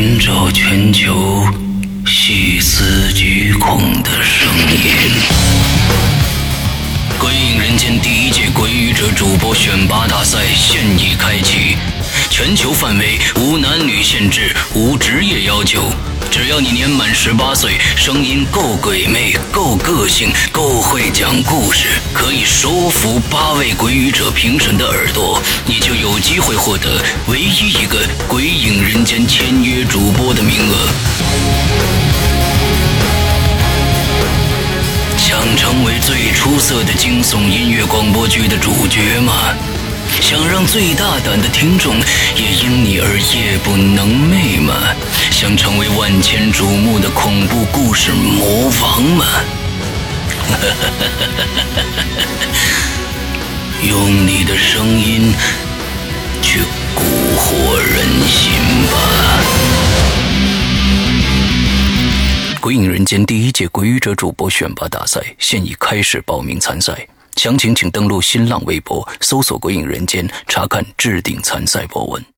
[0.00, 1.44] 寻找全球
[2.06, 5.10] 细思极恐的声音。
[7.18, 11.76] 鬼影人间第一届鬼语者主播选拔大赛现已开启，
[12.30, 15.92] 全球范围，无男女限制，无职业要求。
[16.30, 30.88] 只要你年满十八岁，声音够鬼魅、够个性、够会讲故事，可以收服八位鬼语者评审的耳朵，你就有机会获得唯一一个《鬼影人间》签约主播的名额。
[35.16, 39.54] 想成为最出色的惊悚音乐广播剧的主角吗？
[40.20, 41.94] 想让最大胆的听众
[42.36, 44.74] 也因你而夜不能寐吗？
[45.30, 49.24] 想成为万千瞩目的恐怖故事魔王吗？
[53.82, 55.32] 用你的声音
[56.42, 56.60] 去
[56.94, 57.00] 蛊
[57.36, 58.52] 惑人心
[58.90, 58.98] 吧！
[62.60, 67.06] 《鬼影人间》第一届鬼语者主播选拔大赛现已开始报名参赛。
[67.38, 72.37] 详情请登录新浪微博，搜索“鬼影人间”，查看置顶参赛博文。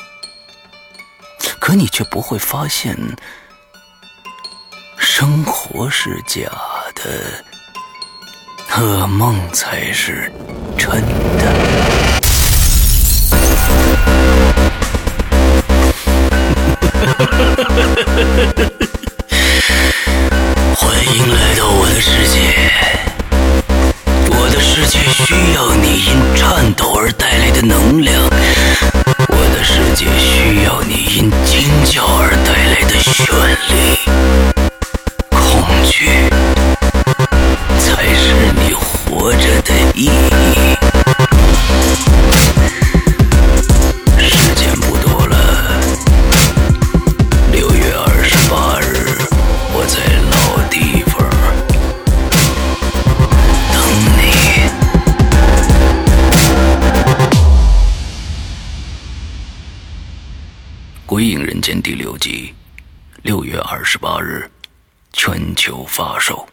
[1.59, 2.97] 可你却不会发现，
[4.97, 6.41] 生活是假
[6.95, 7.03] 的，
[8.71, 10.31] 噩梦才是
[10.77, 10.89] 真
[11.37, 11.43] 的。
[20.75, 22.71] 欢迎来到我的世界，
[24.29, 28.29] 我的世界需要你因颤抖而带来的能量。
[29.53, 33.31] 的世界需要你因惊叫而带来的绚
[33.69, 33.99] 丽，
[35.29, 35.39] 恐
[35.83, 36.29] 惧
[37.79, 38.23] 才是
[38.55, 40.90] 你活着的意义。》
[61.81, 62.53] 第六集，
[63.23, 64.49] 六月二十八日
[65.13, 66.50] 全球发售。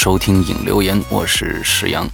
[0.00, 2.08] 收听影留言，我是石阳。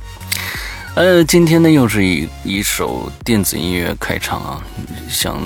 [0.95, 4.63] 呃，今天呢又是一一首电子音乐开场啊，
[5.07, 5.39] 想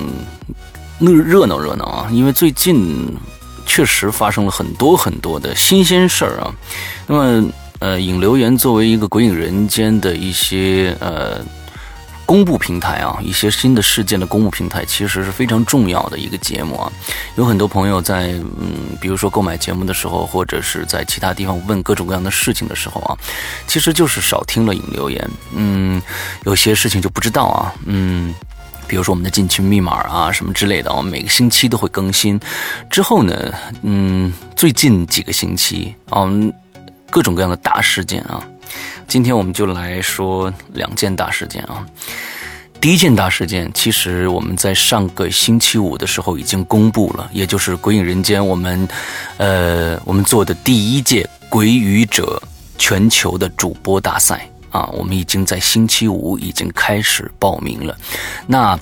[1.00, 3.12] 热热闹热闹啊，因为最近
[3.66, 6.54] 确实发生了很多很多的新鲜事儿啊。
[7.08, 7.48] 那么，
[7.80, 11.44] 呃，影留言作为一个鬼影人间的一些呃。
[12.28, 16.92] 公布平台啊，一些新的事件的公布平台，其实是非常重要的一个节目啊。
[17.36, 23.16] 有很多朋友在嗯，比如说购买节目的时候，或者是在其他地方问各种各样的事情的时候啊，
[23.66, 25.30] 其实就是少听了引留言。
[25.54, 26.02] 嗯，
[26.44, 27.72] 有些事情就不知道啊。
[27.86, 28.34] 嗯，
[28.86, 32.38] 比如说我们的进群密码啊，什么之类的我们，每个星期都会更新。
[32.90, 36.28] 之后呢，嗯，最近几个星期啊，
[37.08, 38.46] 各种各样的大事件啊。
[39.06, 41.86] 今天我们就来说两件大事件啊。
[42.80, 48.88] 第一件大事件，其实我们在上个星期五的时候已经公布了，也就是《鬼影人间》我们，
[49.36, 52.40] 呃，我们做的第一届“鬼语者”
[52.78, 57.98] 全球的主播大赛啊，我们已经在星期五已经开始报名了。
[58.46, 58.78] 那，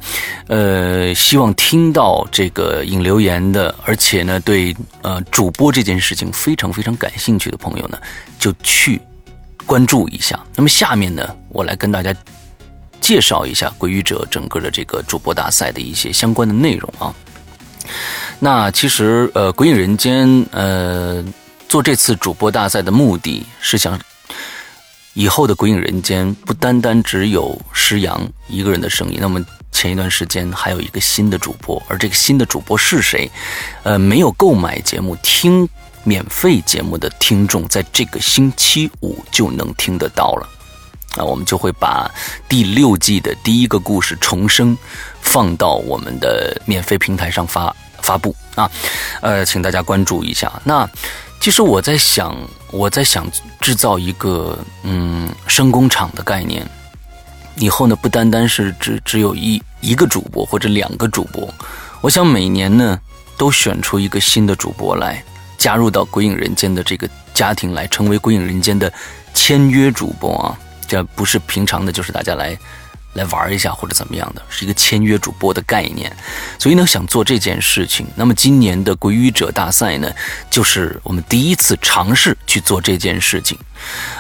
[0.48, 7.98] 呃，希望听到这个引留言的，而且呢，对呃主播这件事情非常非常感兴趣的朋友呢，
[8.38, 9.00] 就去。
[9.66, 10.40] 关注一下。
[10.54, 12.14] 那么下面呢，我来跟大家
[13.00, 17.14] 介绍一下《鬼语者》整个的这个主播大赛的一些相关的内容啊。
[18.38, 21.24] 那其实呃，《鬼影人间》呃
[21.68, 23.98] 做这次主播大赛的目的是想，
[25.14, 29.18] 以后的《鬼影人间》不单单只有石阳一个人的声音。
[29.20, 33.30] 那么前一段时间还有一个新的主播，而这个新的主播是谁？
[33.82, 35.68] 呃，没有购买节目听。
[36.06, 40.48] 免费节目的听众在这个星期五就能听得到了，
[41.16, 42.08] 啊，我们就会把
[42.48, 44.78] 第六季的第一个故事重生
[45.20, 48.70] 放到我们的免费平台上发发布啊，
[49.20, 50.52] 呃，请大家关注一下。
[50.62, 50.88] 那
[51.40, 52.36] 其实我在想，
[52.70, 53.26] 我在想
[53.60, 56.64] 制造一个嗯声工厂的概念，
[57.56, 61.52] 以后呢不单单是只只有一一个主播或者两个主播，
[62.00, 62.96] 我想每年呢
[63.36, 65.20] 都选出一个新的主播来。
[65.56, 68.92] 加入到《鬼影人间》的这个家庭来，成为《鬼影人间》的
[69.34, 70.58] 签约主播啊！
[70.86, 72.56] 这不是平常的，就是大家来
[73.14, 76.14] 来玩一下或者怎么样的，是一个签约主播的概念。
[76.58, 78.06] 所以呢，想做这件事情。
[78.14, 80.10] 那么今年的《鬼语者大赛》呢，
[80.50, 83.58] 就是我们第一次尝试去做这件事情。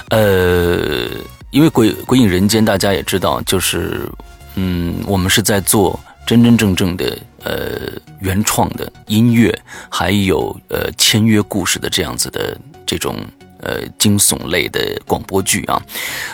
[0.08, 1.08] 呃，
[1.50, 4.08] 因为《鬼鬼影人间》大家也知道，就是
[4.54, 5.98] 嗯，我们是在做。
[6.26, 7.16] 真真正正的
[7.46, 9.56] 呃原创的音乐，
[9.88, 13.14] 还有呃签约故事的这样子的这种
[13.60, 15.80] 呃惊悚类的广播剧啊，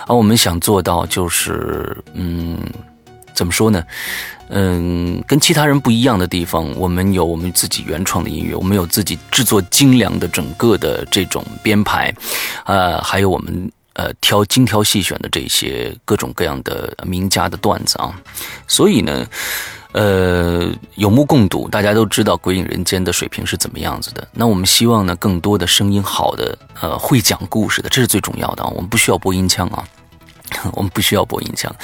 [0.08, 2.58] 而我们想做到就是嗯
[3.34, 3.84] 怎么说呢？
[4.54, 12.14] 嗯，跟其他人不一样的地方，我们有我们自己原创的音乐，我们有自己制作精良的整个的这种编排，
[12.64, 18.14] 呃，还有我们呃挑精挑细选的这些各种各样的名家的段子啊，
[18.66, 19.26] 所以呢。
[19.92, 24.26] 呃，有目共睹，大家都知道《鬼影人间》的水平是怎么样子的。
[24.32, 28.70] 那我们希望呢，更多的声音好的，呃，会讲故事的，这是最重要的啊。
[28.74, 29.84] 我们不需要播音腔啊，
[30.72, 31.74] 我们不需要播音腔。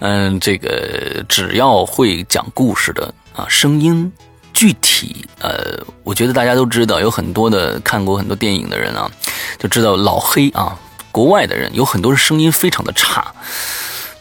[0.00, 4.12] 嗯，这个只要会讲故事的啊，声音
[4.54, 9.10] 具体，呃，我觉得大家都知道，有很多的看过很多电影的人啊，
[9.58, 10.78] 就知道老黑啊。
[11.10, 13.34] 国外的人有很多人声音非常的差，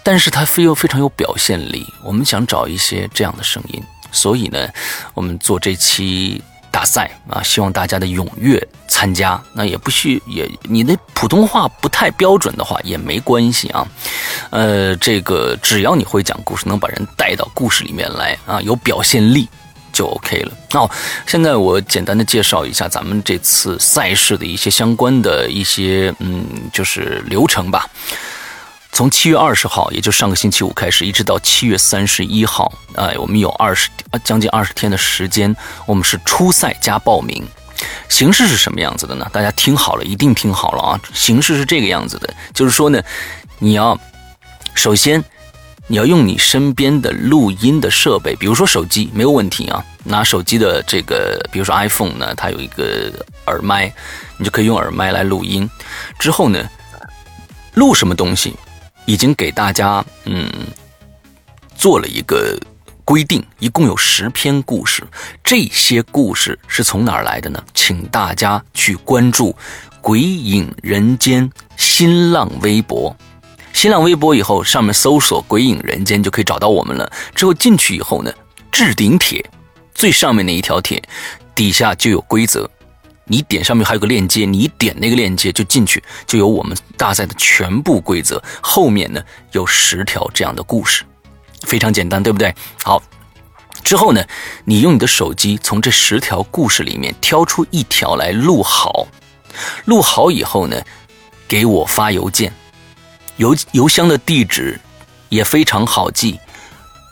[0.08, 1.86] 但是他非又非常有表现力。
[2.02, 4.70] 我们想找一些这样的声音，所以呢，
[5.14, 9.38] 我们做这期大赛啊，希望大家的踊跃参加。
[9.52, 13.86] 那也不需也你的普通话不太标准的话也没关系啊。
[14.50, 19.50] 呃，这个只要你会讲故事，能把人带到故事里面来啊，有表现力。
[19.92, 20.52] 就 OK 了。
[20.72, 20.90] 那
[21.26, 27.90] 现在我简单的介绍一下咱们这次赛事的一些相关的一些嗯，就是流程吧。
[28.92, 33.90] 从七月二十号，也就上个星期五开始，一直到七月三十一号，哎，我们有二十
[34.24, 37.46] 将近二十天的时间，我们是初赛加报名。
[38.10, 39.30] 形式是什么样子的呢？
[39.32, 41.00] 大家听好了，一定听好了啊！
[41.14, 43.02] 形式是这个样子的，就是说呢，
[43.60, 44.00] 你要
[44.74, 45.24] 首先。
[45.90, 49.82] 你要用你身边的录音的设备，比如说手机，没有问题啊。
[50.04, 53.10] 拿手机的这个，比如说 iPhone 呢，它有一个
[53.46, 53.90] 耳麦，
[54.36, 55.70] 你就可以用耳麦来录音。
[56.20, 56.62] 之后呢，
[57.76, 58.54] 录什么东西，
[59.08, 60.48] 已经给大家嗯
[61.76, 62.60] 做了一个
[63.06, 65.02] 规定，一共有十篇故事。
[65.42, 67.64] 这些故事是从哪儿来的呢？
[67.74, 69.56] 请大家去关注
[70.02, 73.16] “鬼影人间”新浪微博。
[73.72, 77.10] 新浪微博以后，上面搜索“鬼影人间”就可以找到我们了。
[77.34, 78.34] 之后进去以后呢，
[78.74, 79.44] 置顶帖
[79.96, 81.02] 最上面那一条帖
[81.56, 82.70] 底下就有规则，
[83.28, 88.42] 你点上面还有个链接，你点那个链接就进去，就有我们大赛的全部规则。
[88.62, 91.04] 后面呢有十条这样的故事，
[91.64, 92.56] 非常简单，对不对？
[92.84, 93.02] 好，
[93.84, 94.24] 之后呢，
[94.66, 99.08] 你用你的手机从这十条故事里面挑出一条来录好，
[99.86, 100.82] 录好以后呢，
[101.48, 102.52] 给我发邮件。
[103.38, 104.80] 邮邮箱的地址
[105.30, 106.40] 也非常好记，“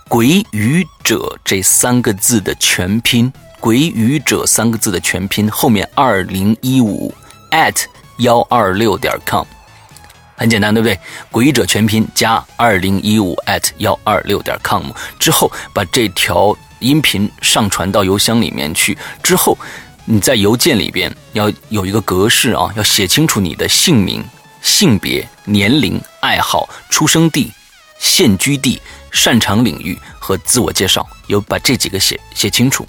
[0.10, 3.32] 鬼语者”这三个字的全拼
[3.66, 7.12] ，“鬼语者”三个字的全拼后面二零一五
[7.50, 7.76] at
[8.18, 9.44] 幺二六点 com，
[10.36, 11.00] 很简单，对不对
[11.32, 14.84] ？“鬼语者”全拼加二零一五 at 幺二六点 com
[15.18, 18.96] 之后，把这条音频上传到邮箱里面去。
[19.24, 19.58] 之后，
[20.06, 24.24] 你在邮件里边要有一个格式啊，要写清楚你的姓名。
[24.62, 27.52] 性别、年龄、爱好、出生地、
[27.98, 28.80] 现居地、
[29.12, 32.88] 擅长领域和自我介绍，有把这几个写写清楚。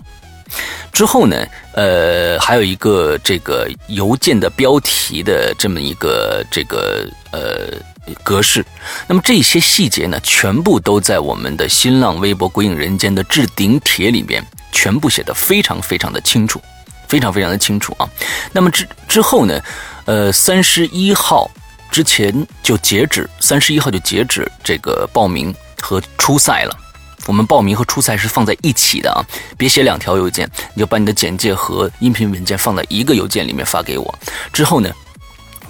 [0.93, 7.77] 之后呢，呃，还有一个这个邮件的标题的这么一个这个呃
[8.23, 8.65] 格式。
[9.07, 16.61] 那么这些细节呢，全部都在我们的新浪微博“鬼影人间”的置顶帖里面，全部写的非常非常的清楚，
[17.09, 18.09] 非常非常的清楚啊。
[18.53, 19.61] 那么之之后呢，
[20.07, 21.51] 呃，三十一号。
[21.89, 26.77] 之前就截止三十一号就截止这个报名和初赛了，
[27.27, 29.21] 我们报名和初赛是放在一起的啊，
[29.57, 34.19] 别写两条邮件，你就把你的简介和音频文件放在一个邮件里面发给我。
[34.53, 34.91] 之后呢，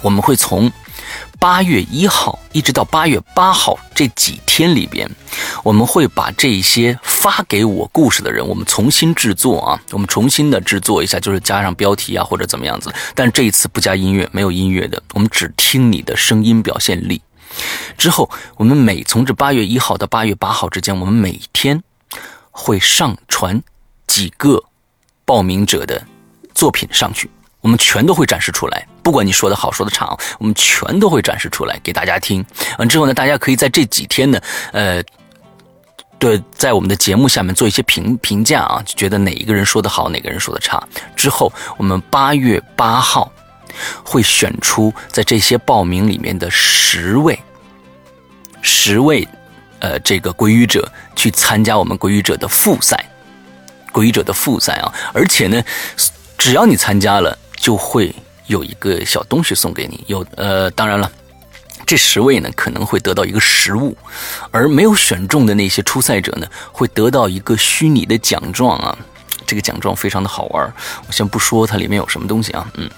[0.01, 0.71] 我们会从。
[1.39, 5.07] 八月一号一直到八月八号这几天里边，
[5.63, 12.91] 我们会把这些发给我故事的人，我们重新制作啊，我们重新的制作一下，就是加上标题啊或者怎么样子。
[13.13, 17.21] 但这一次不加音乐，没有音乐的，我们只听你的声音表现力。
[17.97, 21.81] 之后，我们每从这八月一号到八月八号之间，我们每天
[22.51, 23.61] 会上传
[24.05, 24.63] 几个
[25.25, 26.05] 报名者的
[26.53, 27.29] 作品上去。
[27.59, 32.45] 我们全都会展示出来，不管你说的好说的差，我们全都会展示出来给大家听。
[32.77, 34.39] 完之后呢，大家可以在这几天呢，
[34.71, 35.03] 呃，
[36.17, 40.81] 对，在我们的节目下面做一些评评价啊，就觉得哪一个人说的好，哪个人说的差。
[41.15, 43.29] 之后我们八月八号
[44.03, 47.37] 会选出在这些报名里面的十位，
[48.61, 49.27] 十位，
[49.79, 53.03] 呃，这个鬼语者去参加我们鬼语者的复赛，
[53.91, 55.63] 鬼语者的复赛啊，而且呢，
[56.37, 57.37] 只要你参加了。
[57.59, 61.11] 就会有一个小东西送给你，有呃，当然了，
[61.87, 63.97] 这十位呢可能会得到一个实物，
[64.51, 68.95] 而没有选中的那些初赛者呢，会得到一个虚拟的奖状啊。
[69.47, 70.71] 这个奖状非常的好玩，
[71.07, 72.89] 我先不说它里面有什么东西啊，嗯，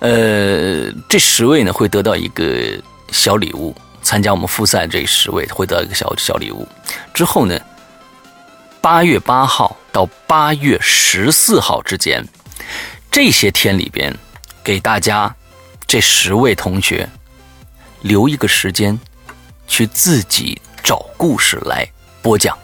[0.00, 2.72] 呃，这十位呢会得到一个
[3.12, 6.66] 小礼物，参加我们复赛这十位会得到一个小小礼物。
[7.12, 7.58] 之后呢，
[8.80, 12.24] 八月八号到八月十四号之间。
[13.10, 14.16] 这些天里边，
[14.62, 15.34] 给大家
[15.86, 17.08] 这十位同学
[18.02, 18.96] 留一个时间，
[19.66, 21.84] 去自己找故事来
[22.22, 22.56] 播讲。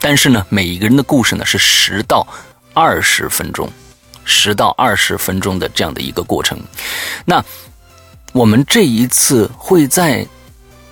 [0.00, 2.26] 但是呢，每一个人的故事呢是十到
[2.74, 3.70] 二十分钟，
[4.24, 6.58] 十到二十分钟的这样的一个过程。
[7.24, 7.44] 那
[8.32, 10.26] 我们这一次会在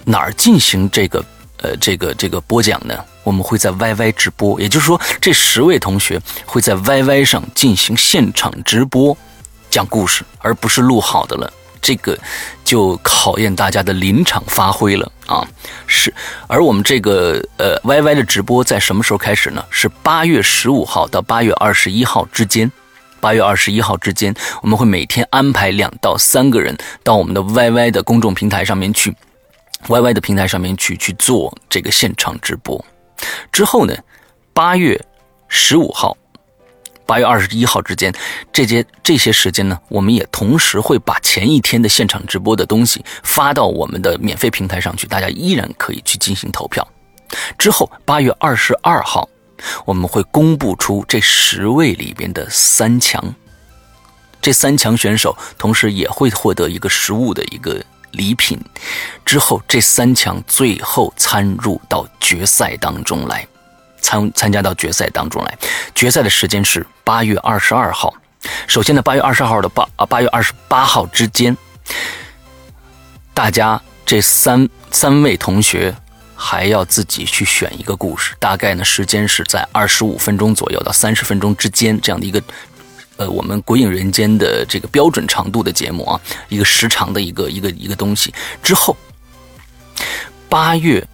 [0.04, 1.24] 哪儿进行这个
[1.58, 2.94] 呃这个这个播讲呢？
[3.22, 9.16] 我们会在 YY 直播，也就是说，这十位同学会在 YY 上进行现场直播
[9.68, 11.52] 讲故事，而不是录好的了。
[11.82, 12.18] 这个
[12.64, 15.46] 就考验大家的临场发挥了啊！
[15.86, 16.12] 是，
[16.46, 19.64] 而我们这个呃 YY 的直播在什么时候开始呢？
[19.70, 22.70] 是八月十五号到八月二十一号之间。
[23.20, 29.14] 八月二十一号之间，我们会每天安排两到三个人到我们的 YY 的公众平台上面去
[29.86, 32.84] ，YY 的平台上面去去做这个现场直播。
[33.52, 33.94] 之后呢，
[34.52, 35.00] 八月
[35.48, 36.16] 十五号。
[37.06, 38.14] 八月二十一号之间，
[38.52, 46.86] 这些这些时间呢，我们也同时会把前一天的现场直播的东西发到我们的免费平台上去，大家依然可以去进行投票。
[47.58, 49.28] 之后八月二十二号，
[49.84, 53.34] 我们会公布出这十位里边的三强，
[54.40, 58.58] 这三强选手同时也会获得一个实物的一个礼品。
[59.24, 63.46] 之后这三强最后参入到决赛当中来。
[64.02, 65.58] 参参加到决赛当中来，
[65.94, 68.14] 决赛的时间是八月二十二号。
[68.66, 71.54] 首先呢，八月二十号的八啊八月二十八号之间，
[73.34, 75.94] 大家这三三位同学
[76.34, 82.42] 还要自己去选一个故事，大概呢时间是在二十五分钟左右到三十分钟之间这样的一个，
[83.20, 88.32] 呃，我们《鬼影人间》的这个标准长度的节目啊，一个时长的一个一个一个东西。
[88.62, 88.96] 之后，
[90.48, 91.06] 八月。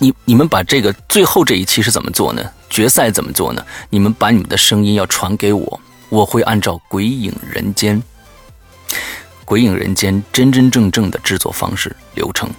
[0.00, 2.42] 你你们把这个最后这一期是怎么做呢？
[2.68, 3.64] 决赛怎么做呢？
[3.90, 7.96] 你们把你们的声音要传给我，我会按照《鬼影人间》
[9.44, 12.50] 《鬼影人间》真真正正的制作方式流程，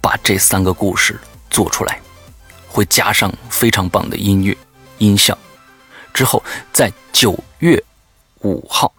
[0.00, 1.20] 把这三个故事
[1.50, 2.00] 做出来，
[2.66, 4.56] 会加上非常棒的音乐
[4.96, 5.36] 音效。
[6.16, 6.42] 之后
[6.72, 7.80] 在九月
[8.40, 8.90] 五号，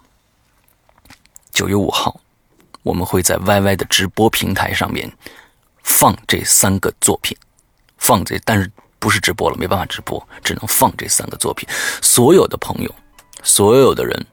[1.50, 2.20] 九月五号，
[2.84, 5.12] 我们会在 YY 的直播平台上面。
[5.82, 7.36] 放这三个作品，
[7.96, 11.66] 放这，但是不是直播了，没办法直播，只能放这三个作品。
[12.02, 12.94] 所有的朋友，
[13.42, 14.26] 所有的人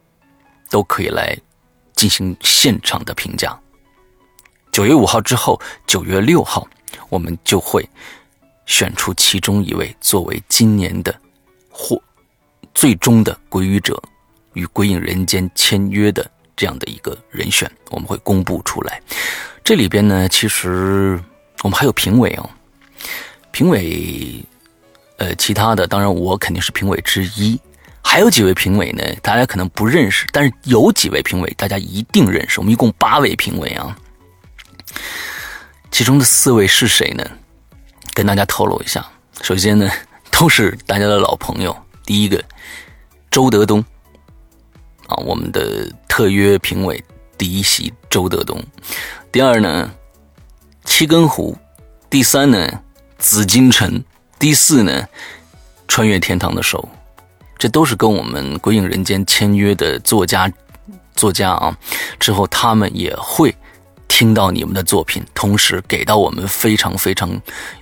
[0.68, 1.36] 都可以来
[1.94, 3.58] 进行现场的评价。
[4.70, 6.68] 九月五号之后，九月六号，
[7.08, 7.88] 我们就会
[8.66, 11.18] 选出其中一位作为今年的
[11.70, 12.00] 获
[12.76, 14.00] 最终的鬼语者
[14.52, 19.02] 与鬼影人间签约的这样的一个人选，我们会公布出来。
[19.64, 21.20] 这里边呢，其实。
[21.62, 22.48] 我们还有评委哦，
[23.50, 24.44] 评委，
[25.16, 27.58] 呃，其他的当然我肯定是评委之一，
[28.02, 32.60] 还有几位评委呢，大家可能不认识，但是有几位评委大家一定认识。
[32.60, 33.96] 我们一共八位评委啊，
[35.90, 37.26] 其中的四位是谁呢？
[38.12, 39.04] 跟大家透露一下，
[39.40, 39.90] 首先呢，
[40.30, 41.74] 都是大家的老朋友。
[42.06, 42.42] 第一个，
[43.30, 43.84] 周德东，
[45.08, 47.04] 啊，我们的特约评委
[47.36, 48.58] 第一席周德东。
[49.30, 49.90] 第二呢。
[50.88, 51.54] 七根湖，
[52.08, 52.80] 第三呢，
[53.18, 54.02] 紫禁城，
[54.38, 55.06] 第四呢，
[55.88, 56.88] 穿越天堂的手，
[57.58, 60.50] 这都是跟我们鬼影人间签约的作家，
[61.14, 61.76] 作家啊，
[62.20, 63.54] 之后他们也会
[64.06, 67.28] 听到你们的作品，同时给到我们非常非常，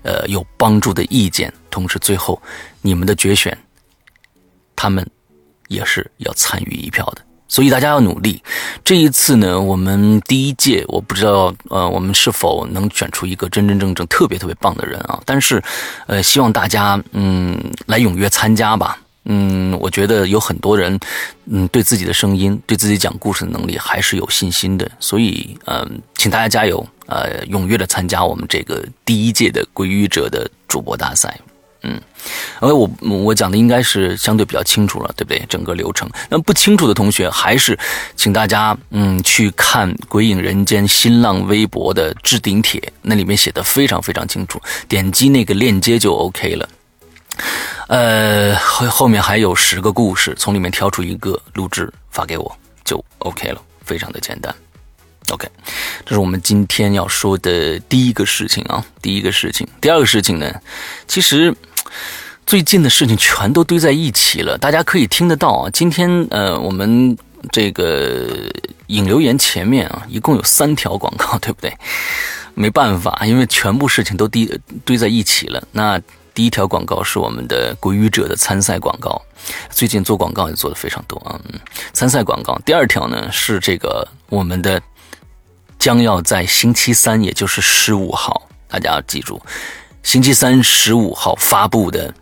[0.02, 2.40] 呃，有帮助的意见，同时最后
[2.80, 3.56] 你们的决选，
[4.84, 5.02] 他们
[5.68, 7.22] 也是要参与一票的。
[7.48, 8.42] 所以大家要努力。
[8.84, 15.18] 这一次呢，我们第一届，我不知道，呃，我们是否能选出一个真真正正特别特别棒的人啊？
[15.24, 15.62] 但是，
[16.06, 18.98] 呃，希望大家，嗯，来踊跃参加吧。
[19.24, 20.98] 嗯，我觉得有很多人，
[21.46, 24.90] 嗯，对自己的声音，对自己讲故事的能力还是有信心的。
[25.00, 31.38] 所以，嗯，请大家加油，呃，踊跃的参加我们这个第一届的鬼语者的主播大赛。
[31.86, 32.00] 嗯，
[32.62, 35.44] 因为我我讲的应该是相对比较清楚了，对不对？
[35.48, 36.08] 整个流程。
[36.30, 37.78] 那不清楚的同学，还是
[38.16, 46.68] 请大家嗯去看《鬼影人间》新浪微博的置顶帖，那里面写的非常非常清楚，点击那个链接就 OK 了。
[47.88, 54.54] 呃，后后面还有十个故事，从里面挑出一个录制发给我就 OK 了，非常的简单。
[55.30, 55.48] OK，
[56.04, 59.66] 这是我们今天要说的第一个事情啊，第一个事情。
[59.80, 60.54] 第二个事情呢，
[61.08, 61.54] 其实
[62.46, 65.70] 最近的事情全都堆在一起了，大家可以听得到啊。
[65.72, 67.16] 今天呃，我们
[67.50, 68.28] 这个
[68.88, 71.76] 引留言前面啊，一共有三条广告，对不对？
[72.54, 74.48] 没办法，因为全部事情都堆
[74.85, 75.66] 堆在一起了。
[75.72, 76.00] 那
[76.33, 79.20] 第一条广告是我们的鬼语者的参赛广告，
[79.70, 81.40] 最近做广告也做的非常多啊。
[81.92, 82.59] 参赛广告。
[82.66, 84.80] 第二条呢是这个我们的。
[85.76, 89.42] 将要在星期三，也就是十五号，大家要记住，
[90.04, 92.14] 星期三十五号发布的，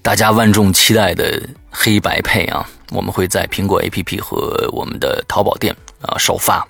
[0.00, 6.66] 大家万众期待的黑白配啊，我们会在苹果 APP 和我们的淘宝店啊首发，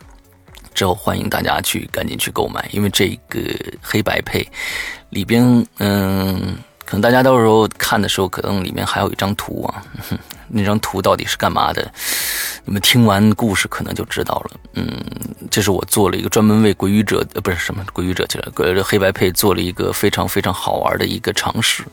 [0.74, 3.40] 之后欢迎大家去赶紧去购买，因为这个
[3.82, 4.44] 黑白配
[5.10, 9.82] 里边，嗯，可能大家到时候看的时候，可能里面还有一张图啊，
[10.48, 11.92] 那张图到底是干嘛的？
[12.64, 14.50] 你们听完故事可能就知道了。
[14.74, 14.86] 嗯，
[15.50, 21.84] 这是我做了一个专门为鬼语者，呃，不是什么鬼语者去了，呃，黑白配做了一个非常非常好玩的一个尝试。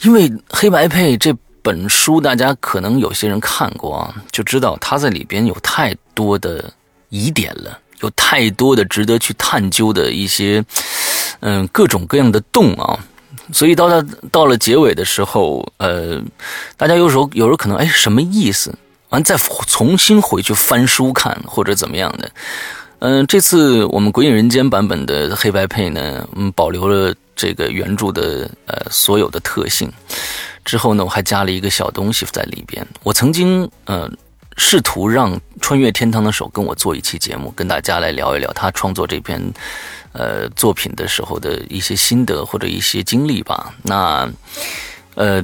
[0.00, 6.72] 因为黑白配这本书，大家可能有些人看过啊，就知道它在里边有太多的
[7.10, 10.64] 疑点了，有太多的值得去探究的一些，
[11.40, 12.98] 嗯，各种各样的洞啊。
[13.52, 16.20] 所以到了到了结尾的时候，呃，
[16.76, 18.74] 大家有时候有时候可能哎什么意思？
[19.10, 22.30] 完再重新回去翻书看或者怎么样的。
[22.98, 29.90] 嗯，这次我们《鬼影人间》版本的黑白配呢，嗯，保留了这个原著的呃所有的特性。
[30.64, 32.86] 之后呢，我还加了一个小东西在里边。
[33.02, 34.10] 我曾经呃
[34.58, 39.40] 试图让穿越天堂的手跟我做一期节目，跟大家来聊一聊他创作这篇。
[40.12, 43.74] 呃，作品的时候的一些心得或者一些经历吧。
[43.82, 44.28] 那，
[45.14, 45.42] 呃，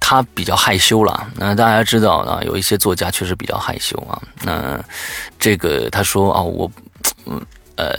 [0.00, 1.30] 他比较害羞了。
[1.36, 4.20] 那大家知道啊，有一些作家确实比较害羞啊。
[4.42, 4.82] 那
[5.38, 6.70] 这个他说啊，我，
[7.26, 7.40] 嗯，
[7.76, 7.94] 呃，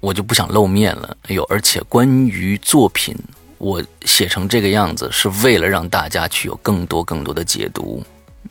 [0.00, 1.16] 我就不想露面了。
[1.28, 3.16] 哎呦，而且关于作品，
[3.58, 8.02] 我写成这个样子是为了让大家去有更多更多的解读。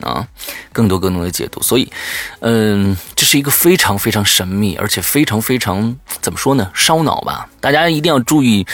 [0.04, 0.28] 啊，
[0.72, 1.90] 更多更多的解读，所以，
[2.40, 6.70] 嗯，这是一个非常非常神秘，而且非常非常怎么说呢？
[6.74, 7.48] 烧脑吧。
[7.60, 8.66] 大家一定要注意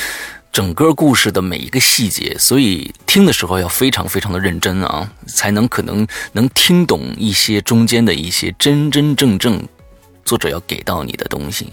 [0.53, 9.62] 整个故事的每一个细节，所以听的时候要非常非常的认真啊，才能可能能听懂一些中间的一些真真正正
[10.25, 11.73] 作者要给到你的东西。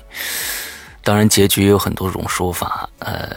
[1.04, 3.30] 当然，结局有很多种说法，呃，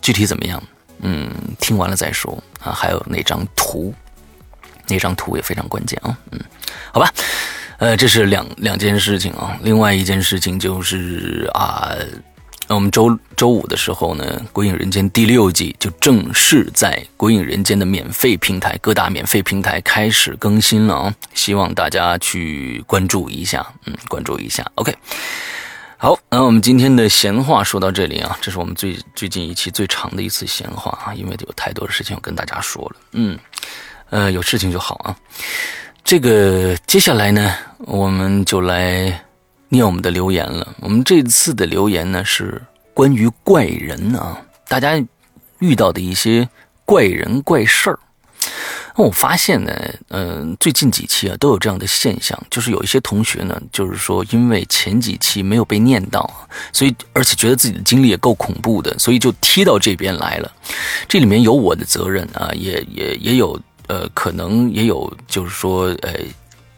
[0.00, 0.62] 具体怎么样？
[1.02, 2.72] 嗯，听完了再说啊。
[2.72, 3.92] 还有那张图。
[4.90, 6.40] 那张图也非常关键啊，嗯，
[6.92, 7.10] 好吧，
[7.78, 9.56] 呃，这是两两件事情啊。
[9.62, 11.94] 另外一件事情就是啊，
[12.68, 24.64] 我们周周五的时候呢，《鬼影人间》第六季就正式在《鬼影人间》的免费平台各大免费平台开始更新了啊，希望大家去关注一下，嗯，关注一下。
[24.74, 24.94] OK，
[25.96, 33.38] 好，那我们今天的闲话说到这里啊，这是我们最最近一期最长的一次闲话啊，因为有太多的事情要跟大家说了，嗯。
[34.10, 35.16] 呃，有事情就好啊。
[36.02, 39.24] 这个接下来呢，我们就来
[39.68, 40.74] 念我们的留言了。
[40.80, 42.60] 我们这次的留言呢是
[42.92, 45.00] 关于怪人啊，大家
[45.60, 46.48] 遇到的一些
[46.84, 47.98] 怪人怪事儿。
[48.96, 49.72] 那我发现呢，
[50.08, 60.50] 嗯，最近几期啊都有这样的现象，就是有一些同学呢，就是说因为前几期没有被念到，所以而且觉得自己的经历也够恐怖的，所以就踢到这边来了。
[61.06, 63.60] 这里面有我的责任啊，也也也有。
[63.90, 66.14] 呃，可能也有，就是说，呃，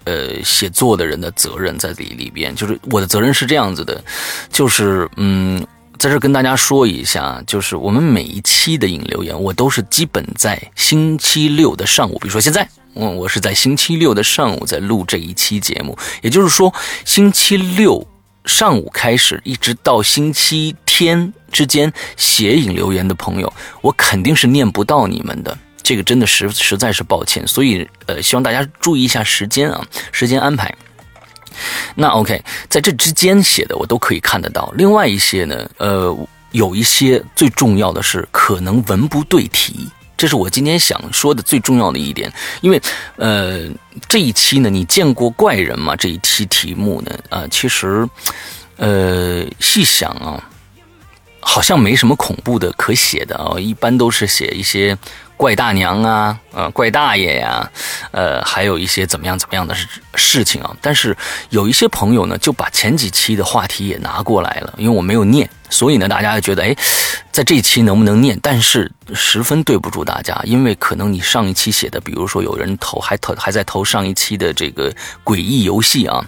[0.05, 2.55] 呃，写作的人的责任在里里边。
[2.55, 4.03] 就是我的责任是这样子的，
[4.51, 5.63] 就是，嗯，
[5.99, 16.73] 在这跟大家说一下，就是我们每一期的引留言，我都是基本在星期六的上午，比如说现在，嗯，我是在星期六的上午在录这一期节目，也就是说，
[17.05, 18.03] 星期六
[18.47, 25.59] 上午开始，一直到星期天之间写引留言的朋友，我肯定是念不到你们的。
[25.83, 30.73] 这个真的实实在是抱歉，所以呃，希望大家注意一下时间啊，时间安排。
[31.95, 34.73] 那 OK，在这之间写的我都可以看得到。
[34.77, 36.17] 另外一些呢，呃，
[36.53, 42.33] 有一些最重要的是可能文不对题，这是我今天想说的最重要的一点。
[42.63, 42.81] 因为
[43.17, 43.69] 呃，
[44.09, 45.95] 这一期呢，你见过怪人吗？
[45.95, 48.09] 这一期题目呢，啊，其实
[48.77, 50.43] 呃，细想啊，
[51.41, 54.97] 好像没什么恐怖的可写的啊，一般都是写一些。
[55.43, 57.69] 怪大娘啊，呃，怪大爷呀，
[58.13, 60.73] 呃，还有一些怎么样怎么样的事事情啊。
[60.81, 61.17] 但是
[61.51, 65.51] 有一些朋友呢，就把前几期的话题也拿过来了，因为我没有念。
[65.69, 66.77] 所以呢，大家觉得，哎，
[67.33, 68.39] 在这一期能不能念？
[68.43, 74.93] 但是十分对不住大家，因为可能你上一期写的，比如说有人投，还投还在投上一期的这个
[75.25, 76.23] 诡异游戏啊，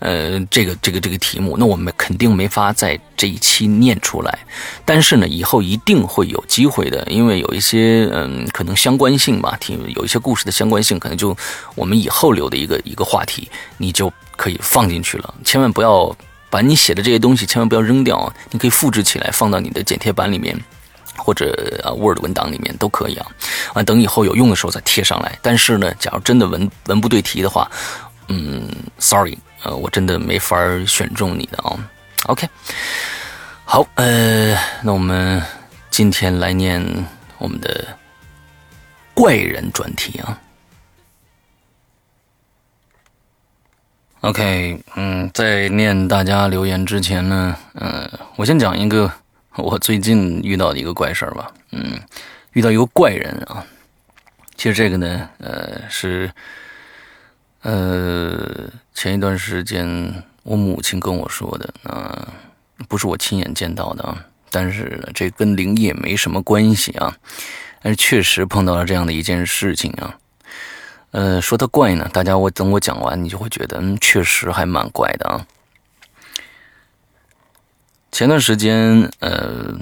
[0.00, 4.38] 呃，这个这个这个题目，那我们肯定没法在这一期念出来。
[4.84, 11.36] 但是呢，以后一定会有机会的，因为有一些嗯，可能相关性吧，挺有一些故事的相关性，可能就
[11.74, 16.14] 我们以后留的一个一个话题，你就可以放进去了，千万不要。
[16.52, 18.30] 把你写的这些东西千万不要扔掉！
[18.50, 20.54] 你可以复制起来放到你的剪贴板里面，
[21.16, 23.26] 或者啊 Word 文档里面都可以啊。
[23.72, 25.38] 啊，等以后有用的时候再贴上来。
[25.40, 27.70] 但是呢，假如真的文文不对题的话，
[28.28, 31.72] 嗯，Sorry，呃，我真的没法选中你的啊。
[32.26, 32.46] OK，
[33.64, 35.42] 好，呃，那我们
[35.90, 36.84] 今天来念
[37.38, 37.96] 我们的
[39.22, 40.36] 怪人专题啊。
[44.22, 49.12] OK，嗯，在念大家留言之前呢，嗯，我先讲一个
[49.54, 51.54] 我最近遇到的一个怪事儿吧。
[51.70, 52.00] 嗯，
[52.54, 53.64] 遇到一个怪人啊。
[54.56, 56.28] 其实这个呢，呃，是
[57.60, 62.26] 呃前一段时间我母亲跟我说的啊，
[62.88, 64.26] 不是我亲眼见到的啊。
[64.50, 67.16] 但是这跟灵异也没什么关系啊。
[67.82, 70.18] 但是确实碰到了这样的一件事情啊。
[71.10, 75.46] 呃，说它怪呢，大家我等我讲完，你就会觉得，嗯，确实还蛮怪的啊。
[78.10, 79.74] 前段时间，呃，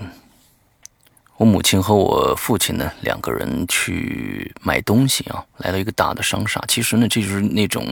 [1.36, 6.60] 我母亲和我父亲呢两个人去买东西啊，来到一个大的商厦。
[6.66, 7.86] 其实呢，这就是那种，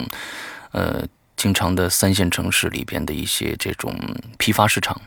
[0.73, 3.94] 呃，经常的三线城市里边的一些这种
[4.37, 5.01] 批发市场。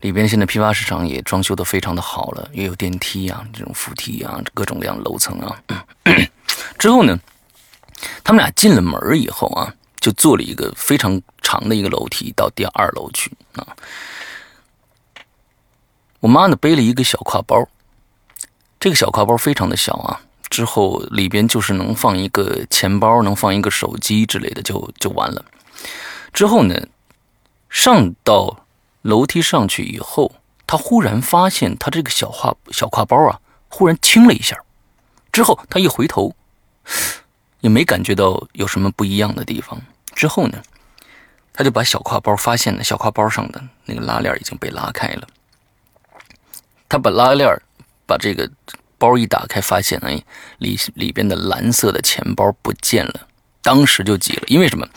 [0.00, 5.62] 里边现在批发市场也装修的非常的好了，也有电梯啊，这种扶梯啊，各种各样楼层啊。
[6.78, 7.18] 之后呢，
[8.22, 13.66] 他们俩进了门以后啊，就坐了一个非常长的一个楼梯到第二楼去啊。
[16.20, 17.66] 我妈呢背了一个小挎包，
[18.78, 25.44] 这个小挎包非常的小啊，之后里边就是能放一个钱包，能放一个手机之类的，就就完了。
[26.32, 26.86] 之后呢，
[27.68, 28.63] 上到
[29.04, 30.32] 楼梯上去以后，
[30.66, 33.38] 他忽然发现他这个小挎小挎包啊，
[33.68, 34.58] 忽然轻了一下。
[35.30, 36.34] 之后他一回头，
[37.60, 39.78] 也没感觉到有什么不一样的地方。
[40.14, 40.62] 之后呢，
[41.52, 45.28] 他就把小挎包发现了小挎包上的那个拉链已经被拉开了。
[46.88, 47.60] 他把拉链
[48.06, 48.50] 把这个
[48.96, 50.22] 包一打开，发现哎，
[50.58, 53.28] 里里边的蓝色的钱包不见了。
[53.60, 54.88] 当时就急了，因为什么？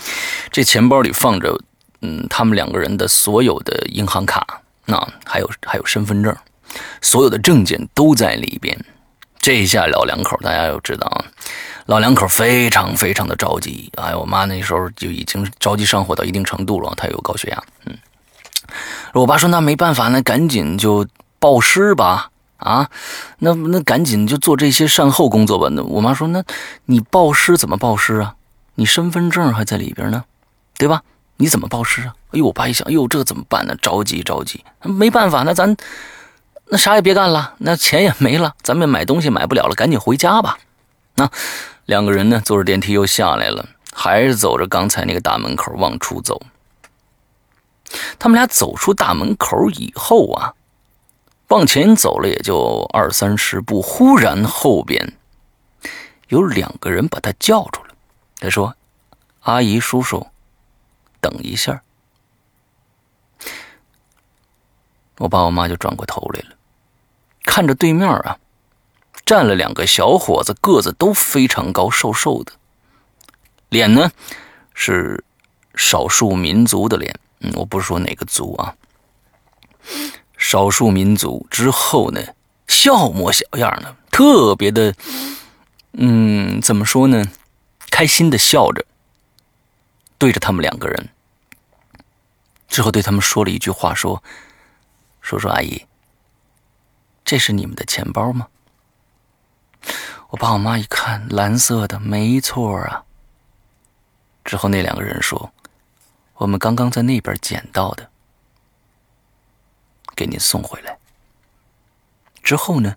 [0.51, 1.59] 这钱包里放着，
[2.01, 6.35] 嗯，他们两个人的所有的银行卡，那还有还有身份证，
[7.01, 8.77] 所有的证件都在里边。
[9.39, 11.25] 这下老两口大家要知道啊，
[11.85, 13.91] 老两口非常非常的着急。
[13.95, 17.63] 哎，我妈那时候就已经着急上火到一定程度了，她有高血压。
[17.85, 17.97] 嗯，
[19.13, 21.05] 我爸说那没办法，那赶紧就。
[21.39, 22.89] 报失吧，啊，
[23.37, 25.67] 那那赶紧就做这些善后工作吧。
[25.69, 26.43] 那我妈说，那
[26.85, 28.33] 你报失怎么报失啊？
[28.73, 30.23] 你身份证还在里边呢，
[30.79, 31.03] 对吧？
[31.37, 32.13] 你怎么报失啊？
[32.31, 33.75] 哎呦，我爸一想，哎呦，这怎么办呢？
[33.81, 35.77] 着急着急，没办法，那咱
[36.65, 40.57] 那啥也别干了，那钱也没了，咱们买东西买不了了，赶紧回家吧。
[41.15, 41.29] 那
[41.85, 46.41] 两个人呢，坐着电梯又下来了，还是走着刚才那个大门口往出走。
[48.19, 50.53] 他们俩走出大门口以后啊。
[51.49, 55.13] 往前走了也就二三十步，忽然后边
[56.27, 57.95] 有两个人把他叫住了。
[58.37, 58.75] 他说
[59.43, 60.27] ：“阿姨、叔叔，
[61.19, 61.81] 等一下。”
[65.19, 66.55] 我爸我妈就转过头来了，
[67.43, 68.37] 看着对面啊，
[69.25, 72.51] 站了两个小伙子，个子都非常高，瘦瘦的，
[73.69, 74.11] 脸呢
[74.75, 75.23] 是
[75.73, 77.19] 少数民族的脸。
[77.39, 78.75] 嗯，我不是说哪个族啊。
[80.37, 82.21] 少数民族之后呢，
[82.67, 84.93] 笑模小样的，特别的，
[85.93, 87.25] 嗯，怎么说呢？
[87.89, 88.85] 开心的笑着，
[90.17, 91.09] 对着他们两个人，
[92.67, 94.23] 之后对他们说了一句话，说
[95.21, 95.85] ：“叔叔阿姨，
[97.23, 98.47] 这是你们的钱包吗？”
[100.29, 103.05] 我爸我妈一看，蓝色的，没错啊。
[104.43, 105.53] 之后那两个人说
[106.35, 108.09] ：“我们刚刚在那边捡到的。”
[110.15, 110.97] 给你送回来。
[112.41, 112.95] 之后呢，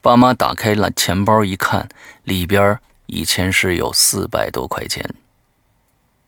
[0.00, 1.88] 爸妈打开了钱包一看，
[2.22, 5.04] 里边以前是有四百多块钱，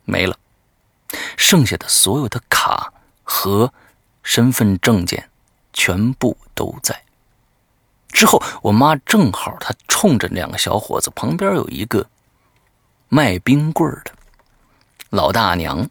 [0.09, 0.37] 没了，
[1.37, 2.93] 剩下的所有的卡
[3.23, 3.73] 和
[4.23, 5.29] 身份证件
[5.73, 7.03] 全部都在。
[8.11, 12.09] 之后，我妈正好她冲着两个小伙子，旁边有一个
[13.09, 14.13] 卖冰棍的
[15.11, 15.89] 老大娘，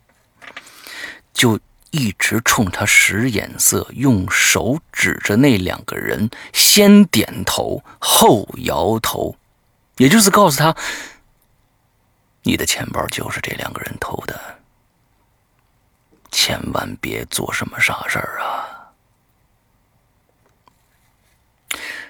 [1.34, 1.60] 就。
[1.92, 9.38] 一直冲他使眼色，用手指着那两个人，先点头后摇头，
[9.96, 10.76] 也就是告诉他
[12.48, 14.40] ：“你的钱包就是这两个人偷的，
[16.32, 18.88] 千万别做什么傻事儿啊！”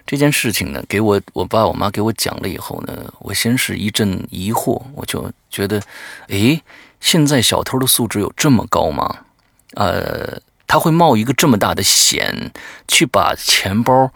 [0.06, 5.82] 这件事情呢，给我我爸我妈给我讲了以后呢，我先是一阵疑惑，我就觉得
[6.30, 6.62] ：“诶，
[7.02, 9.26] 现在小偷的素质有这么高吗？”
[9.74, 12.52] 呃，他会冒一个这么大的险，
[12.88, 14.12] 去把钱包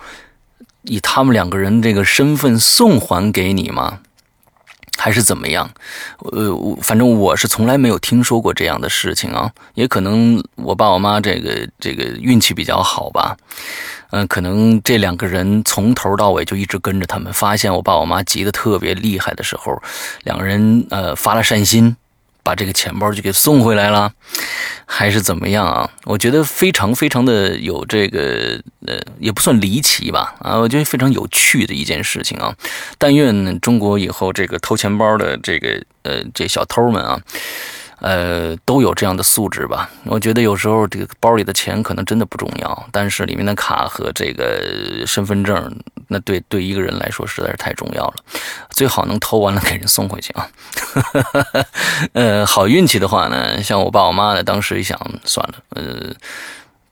[0.84, 4.02] 以他们两个人这个身份送还给你吗？
[4.98, 5.70] 还是怎么样？
[6.32, 9.52] 呃，我反正我是从来没有听说过这样的事情啊。
[9.74, 13.36] 也可能我爸我妈这个这个运气比较好吧。
[14.12, 19.82] 嗯，可能这两个人从头到尾就一直跟着他们，发现我爸我妈急得特别厉害的时候，
[20.24, 21.96] 两个人呃发了善心。
[22.44, 24.12] 把这个钱包就给送回来了，
[24.86, 25.90] 还是怎么样啊？
[26.06, 32.56] 我觉得非常非常的有这个呃，也不算离奇吧啊，我觉得非常有趣的一件事情啊。
[32.98, 37.22] 但愿中国以后这个偷钱包的这个呃这小偷们啊。
[38.02, 39.88] 呃，都有这样的素质吧？
[40.06, 45.72] 我觉得有时候这个包里的钱可能真的不重要，但是里面的卡和这个身份证，
[46.08, 48.16] 那对对一个人来说实在是太重要了。
[48.72, 50.50] 最好能偷完了给人送回去啊。
[52.14, 56.12] 呃，好运气的话呢，像我爸我妈呢，当时一想，算了，呃，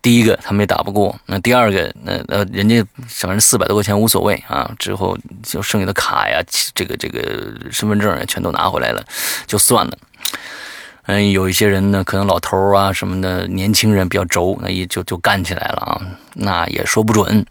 [0.04, 6.40] 第一个他们也打不过，那第二个，那呃，人家反正四百多块钱无所谓啊，之后就剩下的卡呀，
[6.76, 9.04] 这个这个身份证呀，全都拿回来了，
[9.48, 9.98] 就算了。
[11.12, 16.00] 嗯，有一些人呢，可能老头啊什么的，年轻人比较轴，那也就就干起来了啊，
[16.36, 17.44] 那也说不准。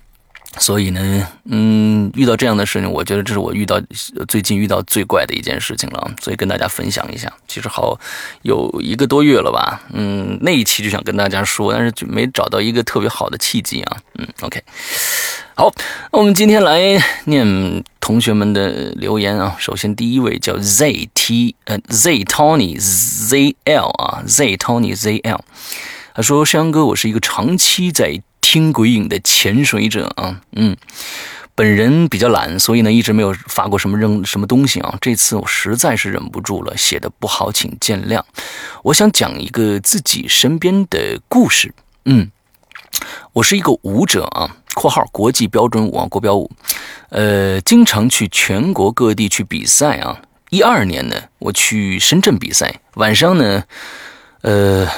[0.59, 3.81] 所以呢，嗯，遇到这样的事情，我觉得这是我遇到
[4.27, 7.33] 最近遇到最怪的一件事情了，所以跟大家分享一下。
[7.47, 7.99] 其实好
[8.43, 14.63] 有一个多月了吧，嗯，那一期就想跟大家说，但是就没找到一个特别好的契机啊，嗯，OK。
[15.55, 15.73] 好，
[16.13, 16.81] 那我们今天来
[17.25, 19.57] 念同学们的留言啊。
[19.59, 25.41] 首先，第一位叫 ZT，呃，Z Tony ZL 啊，Z Tony ZL，
[26.15, 30.75] 他说：“山羊哥，我是一个长期在听鬼影的潜水者啊，嗯，
[31.55, 34.97] 本人比较懒，所以呢，一直没有发过什么任什么东西啊。
[35.03, 38.23] 这次我实在是忍不住了，写的不好，请见谅。
[38.85, 41.75] 我想讲一个自己身边的故事，
[42.07, 42.31] 嗯。”
[43.35, 46.51] 我是一个舞者啊（括号国际标准舞啊，国标舞），
[47.11, 50.23] 呃，经常去全国各地去比赛啊。
[50.49, 53.65] 一二年呢，我去深圳比赛，晚上呢，
[54.41, 54.89] 呃，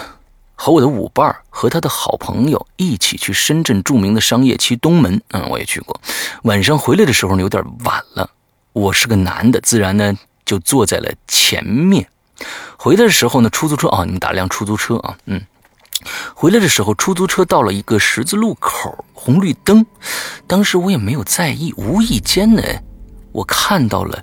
[0.62, 5.98] 和我的舞伴和他的好朋友一起去深圳著名的商业区东门，嗯，我也去过。
[6.42, 8.30] 晚上回来的时候呢，有点晚了。
[8.74, 12.06] 我是个男的，自然呢就坐在了前面。
[12.76, 15.40] 回来的时候呢，出租车啊，你们打辆出租车啊，嗯。
[16.34, 19.86] 回来的时候，出租车到了一个十字路口，红绿灯。
[20.46, 22.62] 当时我也没有在意，无意间呢，
[23.32, 24.22] 我看到了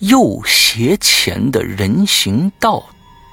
[0.00, 2.84] 右斜前的人行道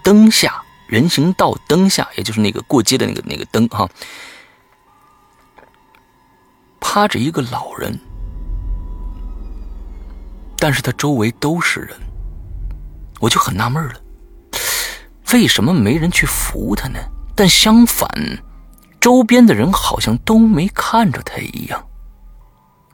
[0.02, 3.89] 灯下，人行道灯下，也就是那个过街的那个那个灯哈，
[6.80, 8.00] 趴着一个老人，
[10.58, 11.98] 但是他周围都是人，
[13.19, 13.95] 我就很纳闷了，
[15.34, 17.00] 为什么没人去扶他呢？
[17.36, 18.08] 但相反，
[19.02, 21.86] 周边的人好像都没看着他一样。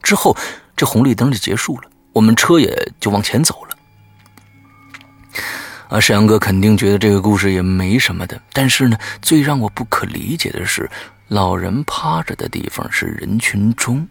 [0.01, 0.35] 之后，
[0.75, 3.77] 这红绿灯就结束了，我们车也就往前走了。
[5.91, 10.89] 啊，沈阳哥肯定觉得这个故事也没什么的，但是呢，最让我不可理解的是，
[11.27, 14.07] 老人趴着的地方是人群中，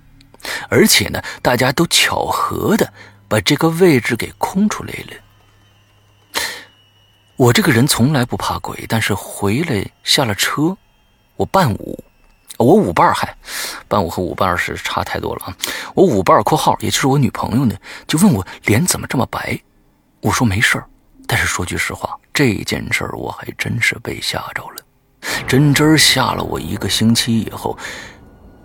[0.69, 2.93] 而且呢，大家都巧合的
[3.27, 6.43] 把这个位置给空出来了。
[7.37, 10.77] 我这个人从来不怕鬼，但是回来下了车，
[11.37, 12.05] 我伴舞，
[12.59, 13.35] 我舞伴还，
[13.89, 15.57] 伴舞和舞伴是差太多了啊！
[15.95, 17.75] 我舞伴（括号）也就是我女朋友呢，
[18.07, 19.59] 就问我脸怎么这么白，
[20.21, 20.85] 我说没事儿，
[21.33, 24.85] 但是说句实话，这件事儿我还真是被吓着了，
[25.47, 27.79] 真真吓了我一个星期以后，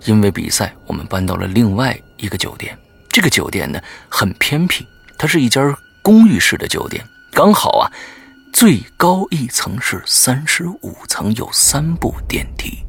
[0.06, 2.76] 因为比赛，我们搬到了另外一个酒店，
[3.08, 4.84] 这个酒店呢很偏僻，
[5.16, 5.62] 它是一家
[6.02, 7.86] 公寓式的酒店，刚好啊。
[8.52, 12.84] 最高一层是三十五层，有三部电梯。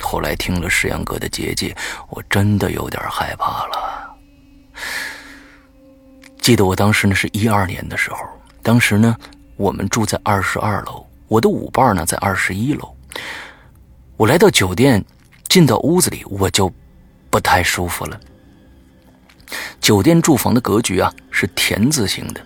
[0.00, 1.76] 后来听了石阳哥的结界，
[2.08, 4.16] 我真的有点害怕了。
[6.40, 8.18] 记得我当时呢是一二年的时候，
[8.62, 9.16] 当时呢
[9.56, 12.94] 我们住在二十二楼，我的舞伴呢在二十一楼。
[14.16, 15.04] 我来到酒店，
[15.48, 16.72] 进到屋子里，我就
[17.30, 18.20] 不太舒服了。
[19.80, 22.40] 酒店住房的格局啊是田字形的，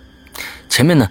[0.69, 1.11] 前面呢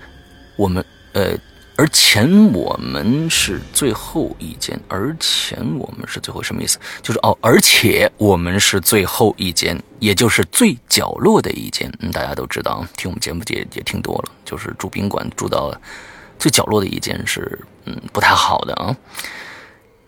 [0.55, 0.83] 我们。
[1.13, 1.37] 呃，
[1.75, 6.77] 而前我们是最后一间，而前我们是最后什么意思？
[7.01, 11.91] 就是哦，而且我们是最后一间，也就是最角落的一间。
[11.99, 15.75] 嗯，大家都知道，听我们节目也也听多了，就是住宾馆住到
[16.37, 18.95] 最角落的一间是嗯不太好的啊。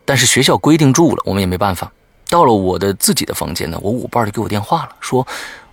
[0.06, 1.92] 但是学校规定住了，我们也没办法。
[2.30, 5.28] 到了我的自己的房间呢，我舞伴就给我电话了，说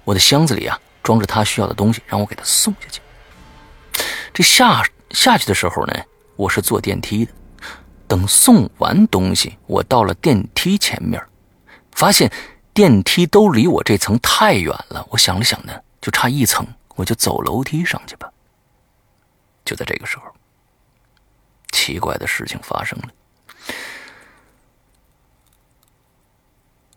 [0.05, 3.03] 我的箱子里啊装着他需要的东西，让我给他送下去。
[4.33, 4.83] 这下。
[5.13, 5.95] 下去的时候呢，
[6.37, 7.33] 我是坐电梯的。
[8.09, 11.23] 等送完东西，我到了电梯前面，
[11.93, 12.31] 发现
[12.75, 15.07] 电梯都离我这层太远了。
[15.11, 18.31] 我想了想呢，就差一层，我就走楼梯上去吧。
[19.65, 20.25] 就在这个时候，
[21.73, 23.09] 奇怪的事情发生了。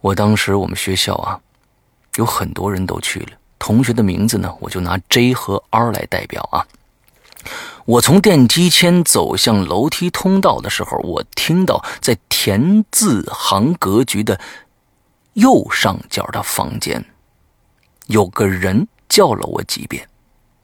[0.02, 1.40] 我当时我们学校啊，
[2.16, 6.68] 有很多人都去了，同学的名字呢，我就拿 J 和 R 来代表啊。
[7.86, 14.40] 我从电梯间走向楼梯通道的时候，我听到在田字行格局的
[15.34, 17.06] 右上角的房间，
[18.08, 20.08] 有个人叫了我几遍。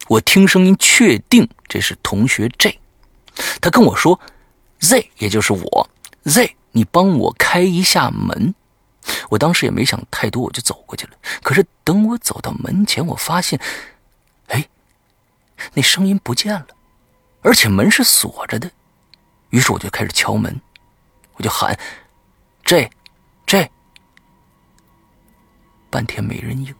[0.07, 2.79] 我听声音确定这是同学 J，
[3.61, 4.19] 他跟我说
[4.79, 5.89] ：“Z，也就是我
[6.23, 8.55] ，Z，你帮我开一下门。”
[9.29, 11.13] 我当时也没想太多，我就走过去了。
[11.43, 13.59] 可是等我走到门前，我发现，
[14.47, 14.67] 哎，
[15.75, 16.67] 那声音不见了，
[17.41, 18.69] 而且门是锁着的。
[19.49, 20.59] 于是我就开始敲门，
[21.35, 21.77] 我就喊
[22.63, 23.69] ：“J，J。”
[25.89, 26.73] 半天没人应。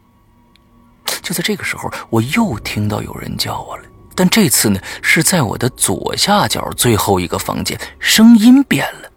[1.21, 3.83] 就在这个时候，我又听到有人叫我了，
[4.15, 9.11] 但这次呢是在我的左下角最后一个房间，声音变了。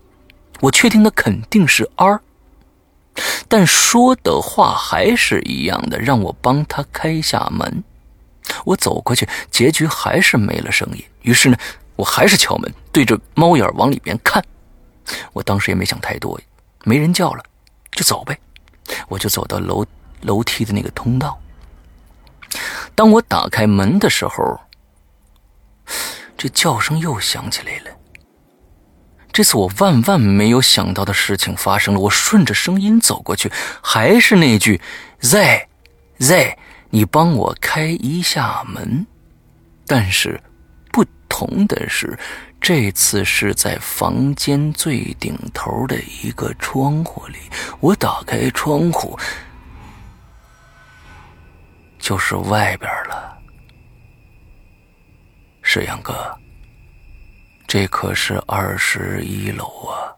[0.60, 2.20] 我确定那肯定是 R。
[3.48, 7.84] 但说的话还是一样的，让我帮他开下门。
[8.64, 11.04] 我走过去，结局还是没了声音。
[11.22, 11.56] 于是呢，
[11.96, 14.44] 我还是敲门，对着猫眼往里边看。
[15.32, 16.40] 我当时也没想太多，
[16.84, 17.42] 没人叫了，
[17.92, 18.38] 就走呗。
[19.08, 19.84] 我就走到楼
[20.22, 21.40] 楼梯的那个通道。
[22.94, 24.60] 当我打开门的时候，
[26.36, 27.90] 这叫声又响起来了。
[29.32, 32.00] 这次我万万没有想到的事情发生了。
[32.00, 33.50] 我顺着声音走过去，
[33.82, 34.80] 还是那句
[35.20, 36.56] “z，z”，
[36.94, 39.04] 你帮我开一下门。
[39.84, 40.40] 但是
[40.92, 42.16] 不同的是，
[42.60, 47.38] 这次是在房间最顶头的一个窗户里。
[47.80, 49.18] 我打开窗户，
[51.98, 53.36] 就是外边了。
[55.62, 56.14] 石阳哥。
[57.66, 60.13] 这可是二十一楼啊！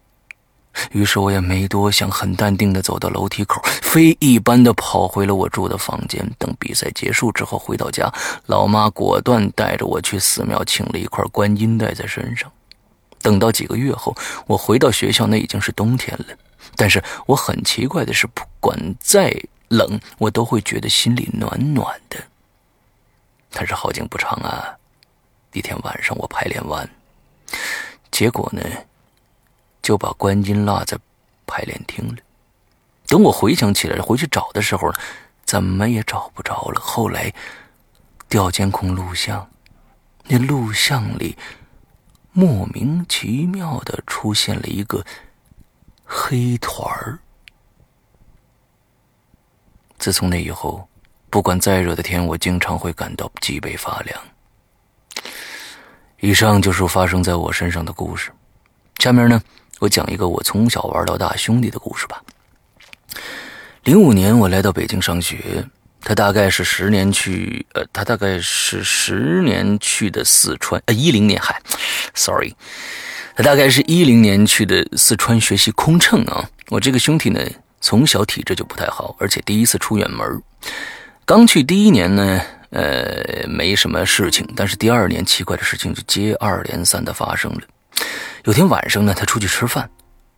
[0.92, 6.28] 于是我也没多想，很淡定的走到楼梯口，飞一般的跑回了我住的房间。
[6.38, 8.12] 等比赛结束之后回到家，
[8.46, 12.50] 老妈果断带着我去寺庙请了一块观音带在身上。
[13.22, 14.14] 等到几个月后，
[14.46, 16.26] 我回到学校，那已经是冬天了。
[16.76, 19.34] 但是我很奇怪的是，不管再
[19.68, 22.18] 冷，我都会觉得心里暖暖的。
[23.50, 24.76] 但是好景不长啊！
[25.52, 26.86] 那天晚上我排练完。
[28.10, 28.60] 结果呢，
[29.86, 30.98] 就把关金落在
[31.46, 32.16] 排练厅了。
[33.06, 34.92] 等我回想起来回去找的时候，
[35.44, 36.80] 怎么也找不着了。
[36.80, 37.32] 后来
[38.28, 39.48] 调监控录像，
[40.24, 41.38] 那录像里
[42.32, 45.04] 莫名其妙的出现了一个
[46.04, 47.20] 黑团儿。
[49.98, 50.88] 自从那以后，
[51.30, 54.20] 不管再热的天，我经常会感到脊背发凉。
[56.18, 58.32] 以上就是发生在我身上的故事。
[58.98, 59.40] 下面呢，
[59.78, 62.22] 我讲一个我从小玩到大兄弟的故事吧。
[63.84, 65.64] 零五年我来到北京上学，
[66.00, 71.60] 他大概是十年去，呃，他大概是十年去的四川，呃，一零年还
[72.14, 72.54] ，sorry，
[73.34, 76.48] 他大概是一零年去的四川学习空乘啊。
[76.68, 77.40] 我这个兄弟呢，
[77.80, 80.42] 从小体质就不太好，而且第一次出远门，
[81.24, 82.40] 刚去第一年呢。
[82.70, 87.60] 呃，没什么事情，但是第二年奇怪的事情就接二连三的发生了。
[88.46, 89.90] 有天晚上呢，他出去吃饭，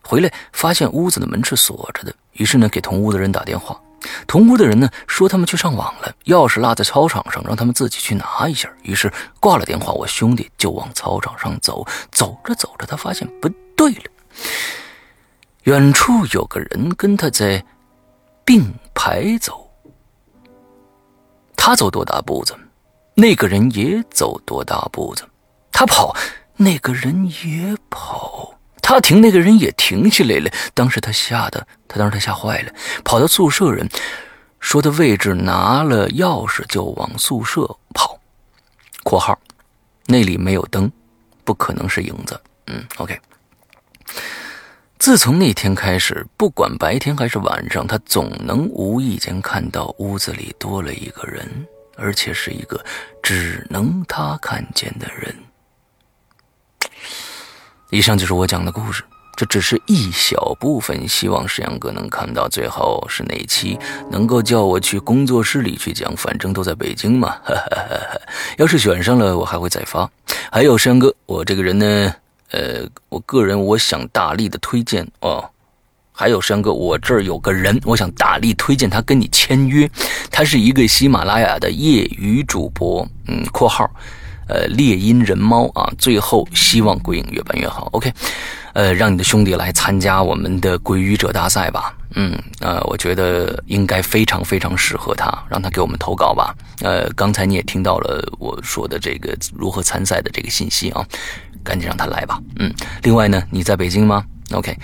[0.03, 3.79] 回来发现屋子的门是锁着的，于是呢给同屋的人打电话，
[4.27, 8.67] 同屋的人呢说他们去上网了，钥匙落在操场上，让他们自己去拿一下。
[8.83, 14.05] 于是挂了电话，我兄弟就往操场上走，走着走着，他发现不对了，
[15.65, 17.63] 远处有个人跟他在
[18.43, 19.71] 并排走。
[21.55, 22.57] 他走多大步子，
[23.13, 25.29] 那个人也走多大步子。
[25.71, 26.17] 他跑，
[26.59, 28.59] 那个人也跑。
[28.83, 30.51] 他停，那个人也停下来了。
[30.73, 32.73] 当时他吓得，他当时他吓坏了，
[33.05, 33.87] 跑到宿舍人
[34.61, 38.19] 说的位置，拿了钥匙就往宿舍跑。
[39.05, 39.39] （括号，
[40.07, 40.91] 那里没有灯，
[41.45, 43.19] 不可能是影子。）嗯，OK。
[44.99, 51.47] 自从那天开始，不管白天还是晚上，他总能无意间看到屋子里多了一个人，
[51.97, 52.83] 而且是一个
[53.23, 55.35] 只能他看见的人。
[57.91, 59.03] 以上就是我讲的故事，
[59.35, 62.49] 这只是一小部分，希望石阳哥能看到。
[62.49, 63.79] 最后是哪期
[64.11, 67.37] 能够叫我去工作室里去讲，反正都在北京嘛。
[68.59, 70.11] 要是选上了，我还会再发。
[70.51, 72.15] 还有山哥，我这个人呢？
[72.51, 72.81] 呃，
[73.11, 75.45] 我个人我想大力的推荐哦，
[76.13, 79.87] 还有山哥，我这儿有个人，我想大力推荐他跟你签约，
[80.31, 83.87] 他是一个喜马拉雅的业余主播，嗯，括号，
[84.49, 87.89] 呃，猎鹰人猫啊，最后希望鬼影越办越好。
[87.93, 88.13] OK，
[88.73, 91.95] 呃，让你的兄弟来参加我们的鬼语者大赛吧。
[92.15, 96.55] 嗯，呃，我觉得应该非常非常适合他，让他给我们投稿吧。
[96.81, 101.07] 呃，刚才你也听到了我说的这个如何参赛的这个信息啊，
[101.63, 102.41] 赶紧让他来吧。
[102.59, 102.73] 嗯，
[103.03, 104.75] 另外呢，你在北京吗？OK，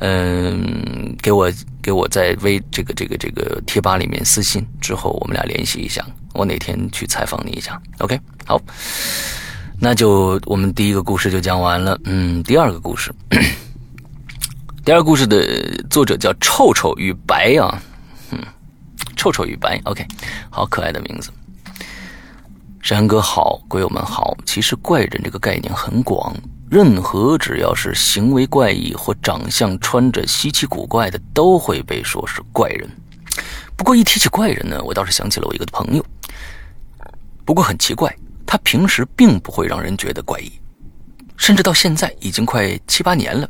[0.00, 1.50] 嗯，给我
[1.82, 6.04] 给我在微这个这个这个贴吧里面私信，之后我们俩联系一下。
[6.34, 8.60] 我哪天去采访你一下？OK，好，
[9.80, 11.98] 那就我们第一个故事就讲完了。
[12.04, 13.14] 嗯，第二个故事，
[14.84, 17.80] 第二个故事的作者叫臭臭与白啊，
[18.30, 18.38] 嗯，
[19.16, 20.04] 臭臭与白，OK，
[20.50, 21.30] 好可爱的名字。
[22.82, 24.36] 山哥好，鬼友们好。
[24.44, 26.36] 其实怪人这个概念很广，
[26.70, 32.86] 任何只要是行为怪异或长相穿着稀奇古怪的，都会被说是怪人。
[33.76, 36.04] 不过一提起怪人呢，我倒是想起了我一个朋友。
[37.44, 38.14] 不过很奇怪，
[38.46, 40.50] 他平时并不会让人觉得怪异，
[41.36, 43.48] 甚至到现在已经快七八年了，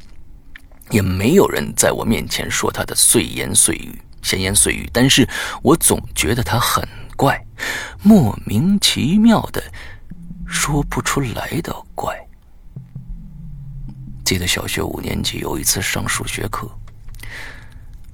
[0.91, 4.89] 也没有人在我面前说他的碎言碎语、闲言碎语。
[4.93, 5.29] 但是
[5.63, 6.83] 我总觉得他很
[7.17, 7.41] 怪，
[8.03, 9.63] 莫名其妙的，
[10.47, 12.19] 说不出来的怪。
[14.25, 16.69] 记得小学五年级有一次上数学课，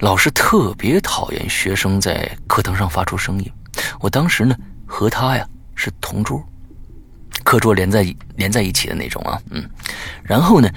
[0.01, 3.53] 老师特别讨厌学生在课堂上发出声音。
[4.01, 5.47] 我当时呢和他呀。
[5.83, 6.45] 是同桌，
[7.43, 9.67] 课桌连在连在一起的那种啊，嗯，
[10.23, 10.69] 然后呢，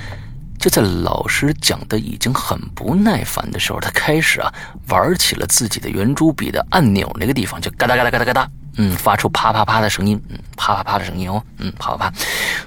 [0.57, 4.49] 就在老师讲的已经很不耐烦的时候，他开始啊
[4.87, 12.13] 玩起了自己的圆珠笔的按钮那个地方，就嘎哒嘎哒嘎哒嘎哒，嗯，发出啪啪啪的声音，嗯，啪啪啪的声音哦，嗯，啪啪啪。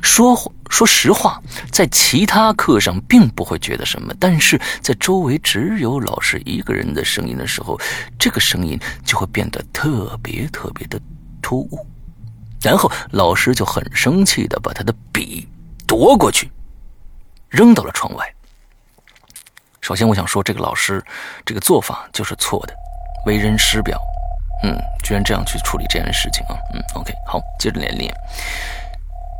[0.00, 0.34] 说
[0.70, 1.40] 说实话，
[1.72, 7.78] 在其他课上并不会觉得什么，但是在周围只有老师一个人的声音的时候，
[8.18, 11.00] 这个声音就会变得特别特别的
[11.42, 11.86] 突兀。
[12.62, 15.46] 然后老师就很生气的把他的笔
[15.86, 16.50] 夺过去，
[17.48, 18.34] 扔到了窗外。
[19.80, 21.04] 首先，我想说，这个老师
[21.44, 22.74] 这个做法就是错的，
[23.26, 24.00] 为人师表。
[24.62, 26.57] 嗯，居然这样去处理这件事情啊。
[26.72, 28.12] 嗯，OK，好，接着连练。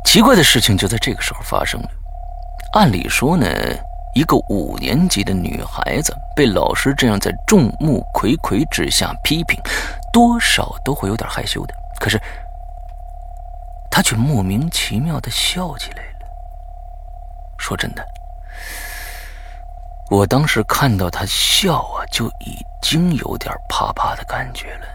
[0.05, 1.89] 奇怪的事情就在这个时候发生了。
[2.73, 3.47] 按理说呢，
[4.13, 9.59] 一个五年级的女孩子被老师这样在众目睽睽之下批评，
[10.11, 11.73] 多少都会有点害羞的。
[11.99, 12.21] 可是。
[13.89, 16.27] 他却莫名其妙的笑起来了。
[17.57, 18.05] 说真的，
[20.11, 24.87] 我当时看到他笑啊，就已经有点怕怕的感觉了。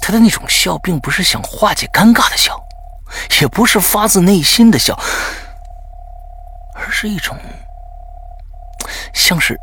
[0.00, 2.60] 他的那种笑，并不是想化解尴尬的笑，
[3.40, 4.98] 也不是发自内心的笑，
[6.74, 7.36] 而是一种
[9.12, 9.58] 像是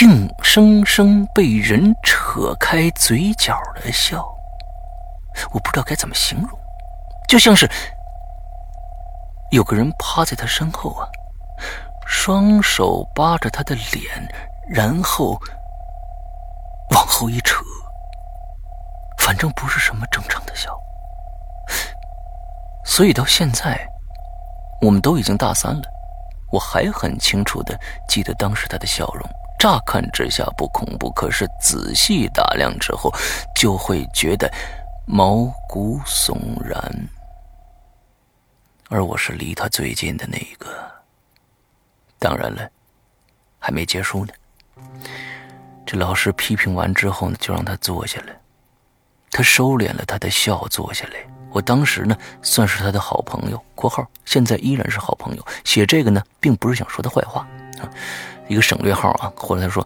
[0.00, 4.26] 硬生生被人扯开嘴角的笑。
[5.52, 6.58] 我不知道该怎么形容，
[7.28, 7.68] 就像是……
[9.50, 11.06] 有个人趴在他身后啊，
[12.06, 14.28] 双手扒着他的脸，
[14.68, 15.40] 然后
[16.90, 17.62] 往后一扯，
[19.24, 20.78] 反正不是什么正常的笑。
[22.84, 23.88] 所以到现在，
[24.82, 25.82] 我们都已经大三了，
[26.52, 27.74] 我还很清楚的
[28.06, 29.26] 记得当时他的笑容，
[29.58, 33.10] 乍看之下不恐怖，可是仔细打量之后，
[33.56, 34.52] 就会觉得
[35.06, 36.78] 毛骨悚然。
[38.90, 40.68] 而我是离他最近的那一个。
[42.18, 42.70] 当然了，
[43.58, 44.34] 还没结束呢。
[45.86, 48.43] 这老师批评完之后呢，就让他坐下来。
[49.34, 51.14] 他收敛了他的笑，坐下来。
[51.50, 55.44] 我当时呢，算是他的好朋友（括号现在依然是好朋友）。
[55.64, 57.44] 写这个呢，并不是想说他坏话，
[58.46, 59.32] 一个省略号啊。
[59.34, 59.84] 或者他说，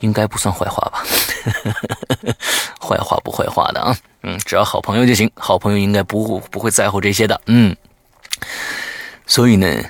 [0.00, 1.02] 应该不算坏话吧？
[2.78, 3.96] 坏话不坏话的啊？
[4.22, 5.30] 嗯，只要好朋友就行。
[5.34, 7.40] 好朋友应该不不会在乎这些的。
[7.46, 7.74] 嗯。
[9.26, 9.82] 所以呢，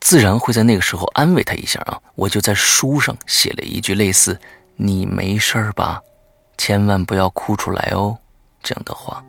[0.00, 1.96] 自然会在那个时候安慰他一下啊。
[2.16, 4.40] 我就在书上写了一句类似
[4.74, 6.02] “你没事吧，
[6.60, 8.18] 千万不要哭出来哦”
[8.62, 9.24] 这样的话。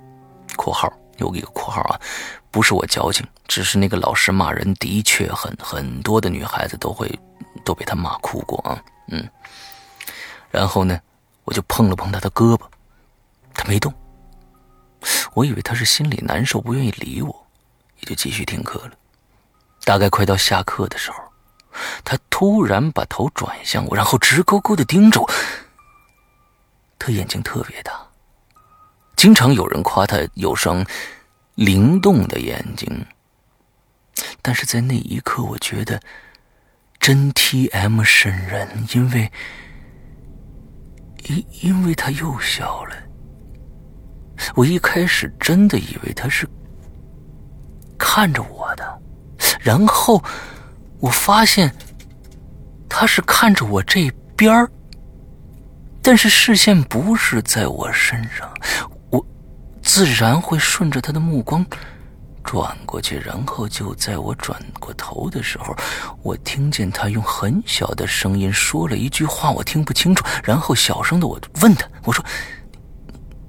[0.58, 2.00] 括号有一个括号啊，
[2.52, 7.10] 不是我矫情，只是那个老师骂人的确很很多的女孩子都会
[7.64, 8.84] 都被他骂哭过啊。
[9.08, 9.26] 嗯，
[10.52, 11.00] 然后呢，
[11.46, 12.64] 我就碰了碰他的胳膊，
[13.54, 13.94] 他没动。
[15.34, 17.48] 我以为他是心里难受，不愿意理我。
[18.02, 18.92] 也就继续听课了。
[19.86, 21.18] 大概快到下课的时候，
[22.04, 25.32] 他突然把头转向我，然后直勾勾的盯着我。
[27.02, 27.92] 他眼睛特别大，
[29.16, 30.86] 经常有人夸他有双
[31.56, 33.06] 灵动的眼睛。
[34.42, 36.00] 但是在那一刻，我觉得
[37.00, 39.32] 真 T M 瘆人，因为
[41.28, 42.96] 因因为他又笑了。
[44.56, 46.48] 我一开始真的以为他是。
[48.04, 49.02] 看着我的，
[49.60, 50.22] 然后
[51.00, 51.72] 我发现
[52.90, 54.70] 他是看着我这边儿，
[56.02, 58.52] 但是视线不是在我身上，
[59.10, 59.26] 我
[59.82, 61.66] 自然会顺着他的目光。
[62.44, 65.76] 转过去，然后就在我转过头的时候，
[66.24, 70.26] 我听见他用很小的声音说了一句话，我听不清楚。
[70.44, 72.26] 然后小声的我问他：“我说，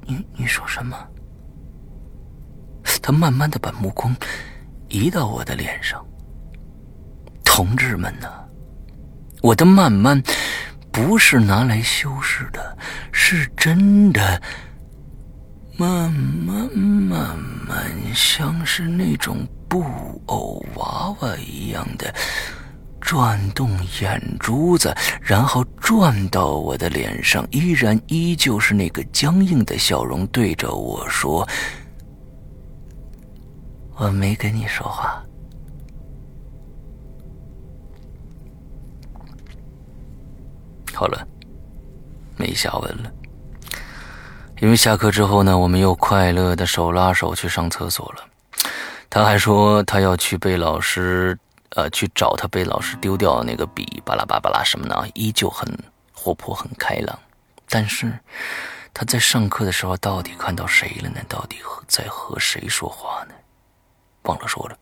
[0.06, 0.94] 你你说什么？”
[3.00, 4.14] 他慢慢的把目光
[4.88, 6.04] 移到我的脸上。
[7.44, 8.28] 同志们呢？
[9.40, 10.22] 我的慢慢
[10.92, 12.76] 不是拿来修饰的，
[13.10, 14.40] 是真的。
[15.78, 17.36] 慢慢慢
[17.66, 19.38] 慢，像是那种
[19.68, 19.82] 布
[20.26, 22.14] 偶娃娃一样的
[23.00, 23.70] 转动
[24.00, 31.48] 眼珠子，然后转到我的脸上，依然依旧是那个僵硬的笑容，对着我说
[33.96, 35.24] ：“我没跟你说话。”
[40.94, 41.26] 好了，
[42.36, 43.10] 没下文了。
[44.60, 48.24] 因为下课之后呢，我们又快乐的手拉手去上厕所了。
[49.10, 51.36] 他还说他要去被老师，
[51.70, 55.68] 呃，去找他被老师丢掉那个笔，巴拉巴拉拉什么的，依旧很
[56.12, 57.18] 活泼很开朗。
[57.68, 58.12] 但是
[58.94, 61.20] 他在上课的时候到底看到谁了呢？
[61.28, 61.56] 到底
[61.88, 63.34] 在和谁说话呢？
[64.22, 64.76] 忘了说了，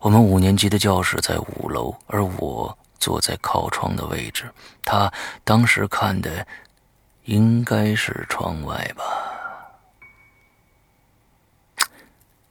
[0.00, 4.44] 我们五年级的教室在五楼，而我坐在靠窗的位置。
[4.84, 5.12] 他
[5.44, 6.46] 当时看的。
[7.28, 9.04] 应该是窗外吧。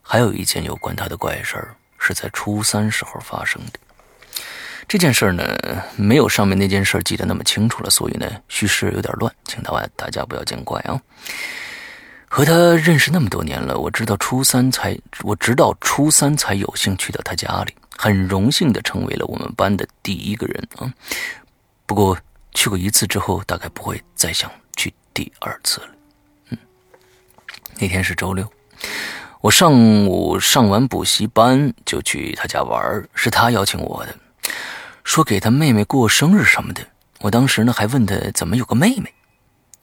[0.04, 3.80] 还有一件有关他的怪事儿，是在初三时候发生的。
[4.88, 5.44] 这件事呢，
[5.96, 11.02] 没有上面那件事记得那么清楚了，所以呢，叙事有点乱，请大家大家不要见怪啊。
[12.28, 20.94] 和他认识那么多年了，我知道初三才，我直到初三才有幸去到他家里，很荣幸的成为了我们班的第一个人啊。
[21.86, 22.18] 不过
[22.54, 24.94] 去过一次之后，大概不会再想去。
[25.14, 25.88] 第二次了，
[26.50, 26.58] 嗯，
[27.80, 28.48] 那天是周六，
[29.42, 29.74] 我上
[30.06, 34.16] 午上完补习班就去他家玩，是他邀请我的，
[35.04, 36.86] 说给他妹妹过生日什么的。
[37.22, 39.12] 我当时呢还问他怎么有个妹妹，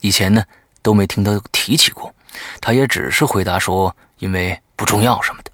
[0.02, 0.44] 以前呢
[0.82, 2.13] 都没听他提起过，
[2.60, 5.50] 他也只是回答说因为不重要什么的。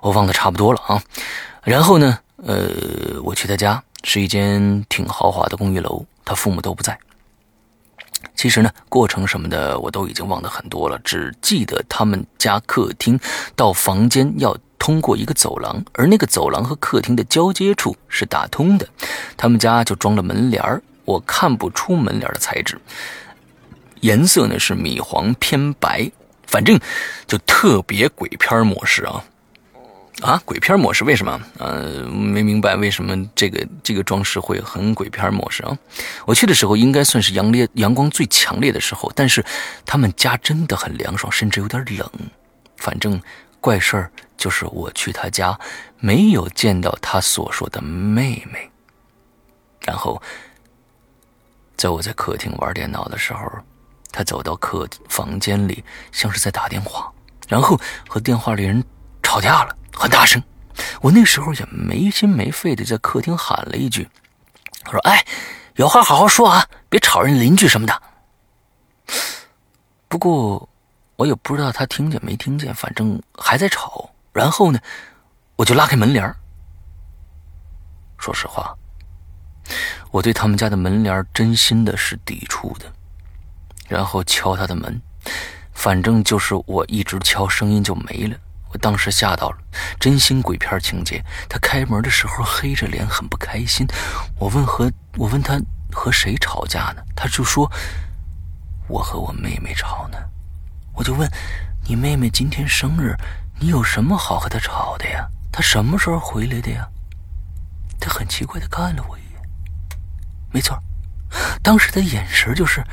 [0.00, 1.02] 我忘得差不多了啊。
[1.64, 6.96] 然后呢，呃，我去他家，是一间挺豪华的公寓楼，他父母都不在。
[8.34, 13.18] 其实呢，过程什么的我都已经忘得很多了，只记得他们家客厅
[13.54, 18.86] 到房间要通过一个走廊，而那个走廊和客厅的交接处是打通的。
[19.36, 22.78] 他们家就装了门帘儿，我看不出门帘的材质，
[24.00, 26.10] 颜色呢是米黄偏白，
[26.46, 26.78] 反正
[27.26, 29.24] 就特别鬼片模式啊。
[30.22, 31.38] 啊，鬼片模式为什么？
[31.58, 35.76] 呃，没明白为什么这个这个装饰会很鬼片模式啊？
[36.24, 39.44] 我去的时候应该算是阳烈阳光最强烈的时候，但是
[39.84, 42.10] 他们家真的很凉爽，甚至有点冷。
[42.78, 43.20] 反正
[43.60, 45.58] 怪事儿就是我去他家
[45.98, 48.70] 没有见到他所说的妹妹。
[49.82, 50.22] 然后
[51.76, 53.52] 在我在客厅玩电脑的时候，
[54.12, 57.12] 他走到客房间里，像是在打电话，
[57.48, 57.78] 然后
[58.08, 58.82] 和电话里人
[59.22, 59.76] 吵架了。
[59.94, 60.42] 很大声，
[61.00, 64.08] 我那时候也没心没肺的在客厅喊了一句
[64.86, 65.24] ：“我说，哎，
[65.76, 68.02] 有话好好说啊，别吵人邻居什么的。”
[70.08, 70.68] 不过
[71.16, 74.10] 我也不知道他听见没听见，反正还在吵。
[74.32, 74.78] 然后呢，
[75.56, 76.34] 我就拉开门帘
[78.18, 78.76] 说实话，
[80.10, 82.92] 我对他们家的门帘真心的是抵触的。
[83.88, 85.00] 然后敲他的门，
[85.72, 88.36] 反正就是我一直敲，声音就没了。
[88.70, 89.58] 我当时吓到了，
[89.98, 91.24] 真心鬼片情节。
[91.48, 93.86] 他开门的时候黑着脸，很不开心。
[94.38, 95.60] 我问和我问他
[95.92, 97.02] 和谁吵架呢？
[97.14, 97.70] 他就说
[98.88, 100.18] 我和我妹妹吵呢。
[100.94, 101.30] 我就问
[101.86, 103.16] 你妹妹今天生日，
[103.60, 105.28] 你有什么好和她吵的呀？
[105.52, 106.88] 她什么时候回来的呀？
[107.98, 109.40] 他很奇怪的看了我一眼。
[110.52, 110.78] 没错，
[111.62, 112.84] 当时的眼神就是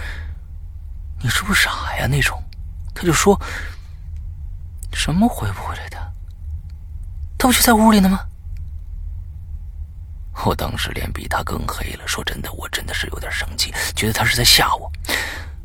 [1.24, 2.40] 你是不是傻呀那种。
[2.94, 3.40] 他就说。
[4.96, 5.98] 什么回不回来的？
[7.36, 8.20] 他不就在屋里呢吗？
[10.46, 12.08] 我当时脸比他更黑了。
[12.08, 14.90] 说真的，我真的是有点生气，觉得他是在吓我。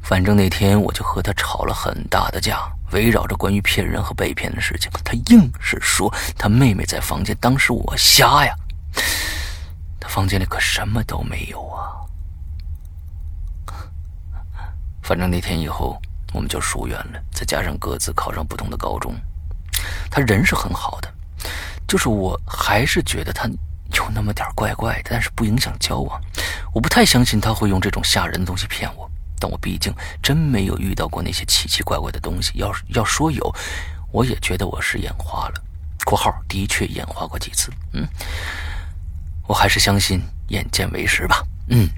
[0.02, 4.90] 反正那天我就和他吵了很大的架，围绕着关于骗人和被骗的事情。
[5.04, 8.54] 他硬是说他妹妹在房间，当时我瞎呀。
[10.00, 11.97] 他房间里可什么都没有啊。
[15.08, 15.98] 反正那天以后。
[16.34, 19.14] 我们就疏远了，再加上各自考上不同的高中，
[20.10, 21.10] 他人是很好的，
[21.88, 23.48] 就是我还是觉得他
[23.94, 26.20] 有那么点怪怪的，但是不影响交往。
[26.74, 29.90] 我不太相信他会用这种吓人的东西骗我，但我毕竟
[30.22, 32.52] 真没有遇到过那些奇奇怪怪的东西。
[32.58, 33.50] 要要说有，
[34.12, 35.54] 我也觉得我是眼花了。
[36.04, 38.06] （括号的确眼花过几次。）嗯，
[39.46, 41.42] 我还是相信眼见为实吧。
[41.68, 41.88] 嗯。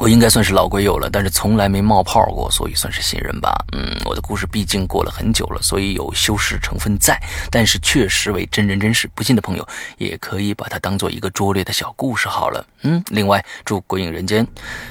[0.00, 3.54] 我应该算是老鬼友了，但是从来没冒泡过，所以算是新人吧。
[3.72, 7.20] 嗯，我的故事毕竟过了很久了，所以有修饰成分在，
[7.50, 9.10] 但是确实为真人真事。
[9.14, 12.64] 不信的朋友也可以把它当做一个拙劣的小故事好了。
[12.80, 14.46] 嗯，另外祝鬼影人间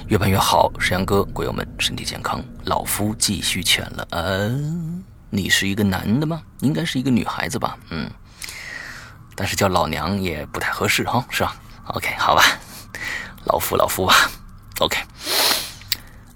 [0.09, 4.07] 越办越好，石阳哥鬼友们身体健康，老夫继续犬了。
[4.11, 4.55] 呃，
[5.31, 6.43] 你是一个男的吗？
[6.59, 7.75] 应该是一个女孩子吧？
[7.89, 8.07] 嗯，
[9.35, 11.55] 但是叫老娘也不太合适哈，是吧
[11.95, 12.43] ？OK，好吧，
[13.45, 14.29] 老夫老夫吧。
[14.79, 14.97] OK，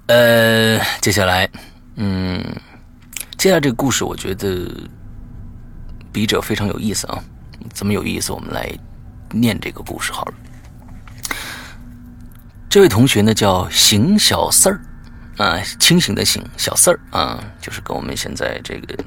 [0.08, 1.50] 呃，接下来，
[1.96, 2.44] 嗯，
[3.38, 4.70] 接下来这个故事，我觉得
[6.12, 7.24] 笔者非常有意思啊。
[7.74, 8.34] 怎么有意思？
[8.34, 8.70] 我们来
[9.32, 10.34] 念这个故事好了。
[12.70, 14.82] 这位同学呢叫邢小四儿
[15.38, 19.04] 啊，清醒的醒，小四儿啊，就是跟我们现在这个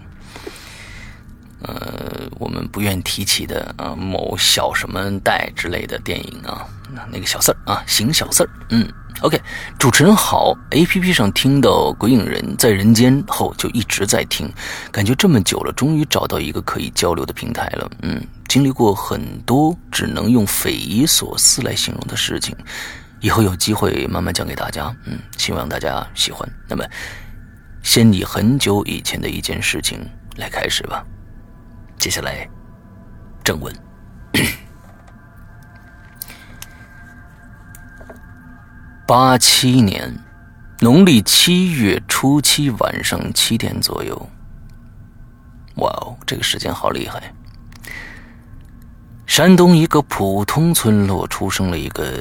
[1.60, 8.90] 呃，我们不愿提起的啊某小什么代之类的电影啊，那那个小四儿啊，邢小四儿，嗯。
[9.22, 9.40] OK，
[9.78, 10.54] 主持人好。
[10.70, 14.52] APP 上听到《鬼影人在人间》后，就一直在听，
[14.92, 17.90] 感觉这么久了，终于找到一个可以交流的平台了。
[18.02, 22.54] 嗯，经历过很多只能用匪夷所思来形容的事情，
[23.20, 24.94] 以后有机会慢慢讲给大家。
[25.06, 26.46] 嗯，希望大家喜欢。
[26.68, 26.84] 那么，
[27.82, 29.98] 先以很久以前的一件事情
[30.36, 31.02] 来开始吧。
[31.98, 32.46] 接下来，
[33.42, 33.74] 正文。
[39.06, 40.12] 八七年
[40.80, 44.28] 农历七月初七晚上七点左右，
[45.76, 47.32] 哇哦，这个时间好厉害！
[49.24, 52.20] 山东一个普通村落出生了一个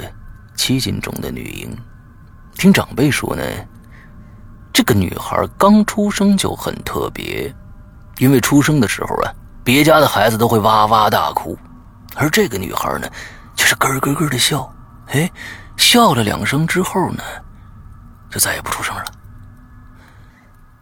[0.55, 1.75] 七斤重的女婴。
[2.53, 3.43] 听长辈说呢，
[4.71, 7.51] 这个女孩刚出生就很特别，
[8.19, 9.33] 因为出生的时候啊，
[9.63, 11.57] 别家的孩子都会哇哇大哭，
[12.15, 13.09] 而这个女孩呢，
[13.55, 14.71] 却是咯咯咯的笑。
[15.07, 15.27] 哎。
[15.77, 17.23] 笑了两声之后呢，
[18.29, 19.05] 就再也不出声了。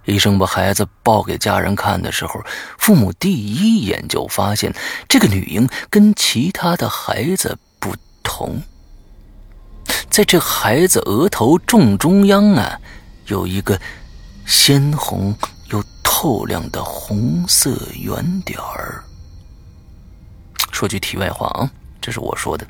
[0.05, 2.43] 医生把孩子抱给家人看的时候，
[2.77, 4.73] 父母第一眼就发现
[5.07, 8.61] 这个女婴跟其他的孩子不同，
[10.09, 12.77] 在这孩子额头正中央啊，
[13.27, 13.79] 有一个
[14.45, 15.33] 鲜红
[15.69, 19.01] 又透亮的红色圆点儿。
[20.73, 21.71] 说句题外话啊，
[22.01, 22.67] 这是我说的。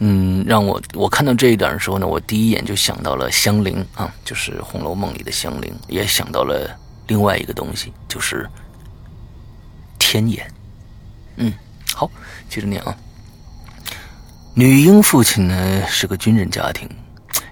[0.00, 6.70] 嗯，让我我看到这一段的时候呢，我第一眼就想到了香菱啊，就是《红楼梦》里的香菱，也想到了
[7.08, 8.48] 另外一个东西，就是
[9.98, 10.48] 天眼。
[11.34, 11.52] 嗯，
[11.92, 12.08] 好，
[12.48, 12.96] 接着念啊。
[14.54, 16.88] 女婴父亲呢是个军人家庭，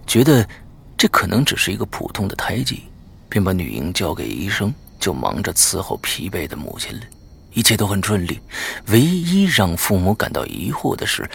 [0.07, 0.49] 觉得
[0.97, 2.85] 这可能只是一个普通的胎记，
[3.29, 7.05] 便把女婴交给医生，就忙着伺候疲惫的母亲了。
[7.55, 8.39] 一切都很顺利，
[8.87, 11.29] 唯一让父母感到疑惑的是。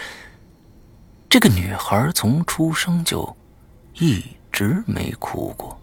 [1.32, 3.34] 这个女孩从出生就
[3.94, 4.22] 一
[4.52, 5.80] 直没哭过，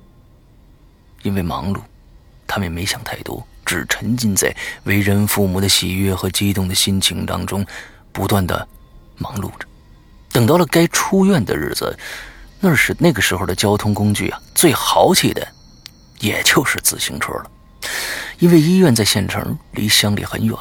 [1.23, 1.79] 因为忙碌，
[2.45, 7.65] 他们也没想太多，只沉浸在为人父母的喜悦和激动的心情当中，
[8.11, 8.67] 不断的
[9.17, 9.65] 忙碌着。
[10.31, 11.97] 等到了该出院的日子，
[12.59, 15.47] 那是那个时候的交通工具啊，最豪气的，
[16.19, 17.51] 也就是自行车了，
[18.37, 20.55] 因为医院在县城，离乡里很远，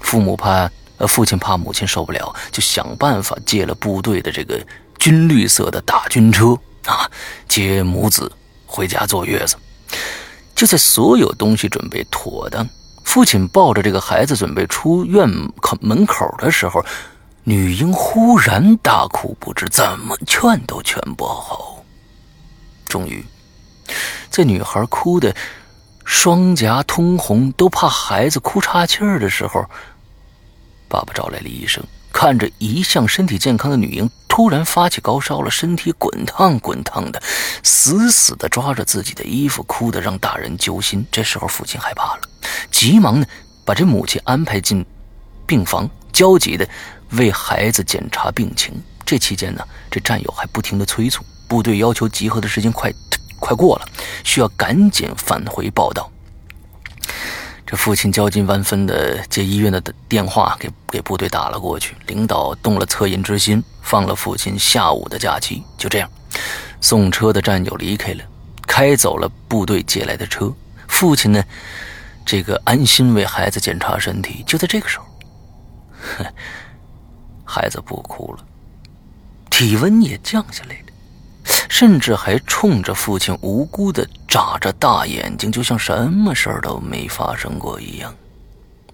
[0.00, 0.68] 父母怕。
[0.98, 4.58] 呃，父亲怕母亲受不了，就想办法借了部队的这个
[4.98, 7.10] 军绿色的大军车啊，
[7.48, 8.32] 接母子
[8.66, 9.56] 回家坐月子。
[10.54, 12.66] 就在所有东西准备妥当，
[13.04, 15.28] 父亲抱着这个孩子准备出院
[15.60, 16.82] 口门口的时候，
[17.44, 21.84] 女婴忽然大哭，不知怎么劝都劝不好。
[22.88, 23.22] 终于，
[24.30, 25.36] 在女孩哭的
[26.06, 29.62] 双颊通红，都怕孩子哭岔气儿的时候。
[30.88, 31.82] 爸爸找来了医生，
[32.12, 37.22] 看着一向身体健康的女婴突然发起高烧了，身体滚烫滚烫的，
[37.62, 41.06] 死死的抓着自己的衣服，哭得让大人揪心。
[41.10, 42.20] 这时候父亲害怕了，
[42.70, 43.26] 急忙呢
[43.64, 44.84] 把这母亲安排进
[45.46, 46.68] 病房，焦急的
[47.12, 48.74] 为孩子检查病情。
[49.04, 52.92] 这期间呢，这战友还不停的催促，部队要求集合的时间快
[53.38, 53.86] 快过了，
[54.24, 56.10] 需要赶紧返回报道。
[57.66, 61.96] 这父亲焦急万分的接医院的电话，给给部队打了过去。
[62.06, 65.64] 领导动了恻隐之心，放了父亲下午的假期。
[65.76, 66.08] 就这样，
[66.80, 68.22] 送车的战友离开了，
[68.68, 70.54] 开走了部队借来的车。
[70.86, 71.42] 父亲呢，
[72.24, 74.44] 这个安心为孩子检查身体。
[74.46, 75.04] 就在这个时候，
[77.44, 78.44] 孩子不哭了，
[79.50, 80.92] 体温也降下来了，
[81.68, 88.14] 甚至还冲着父亲无辜的眨着大眼睛，就像什么事儿都没发生过一样。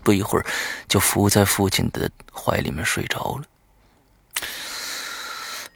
[0.00, 0.46] 不一会儿，
[0.86, 4.46] 就伏在父亲的怀里面睡着了。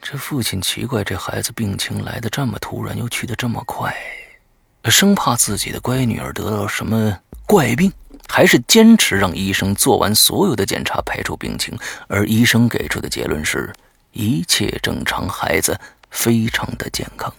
[0.01, 3.93] 这父亲奇怪，这孩子病情来的这么突然，又去的这么快，
[4.85, 7.91] 生怕自己的乖女儿得到什么怪病。
[8.29, 11.77] 还是坚持让医生做完所有的检查，排除病情。
[12.07, 13.73] 而医生给出的结论是
[14.13, 15.77] 一切正常，孩子
[16.09, 17.33] 非常的健康。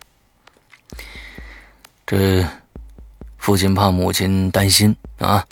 [2.10, 2.42] 这
[3.36, 5.44] 父亲怕母亲担心啊，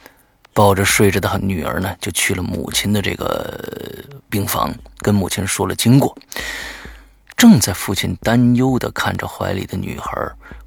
[0.54, 6.16] 抱着睡着的女儿呢，就去了母亲的这个病房，跟母亲说了经过。
[7.36, 10.10] 正在父亲担忧的看着怀里的女孩，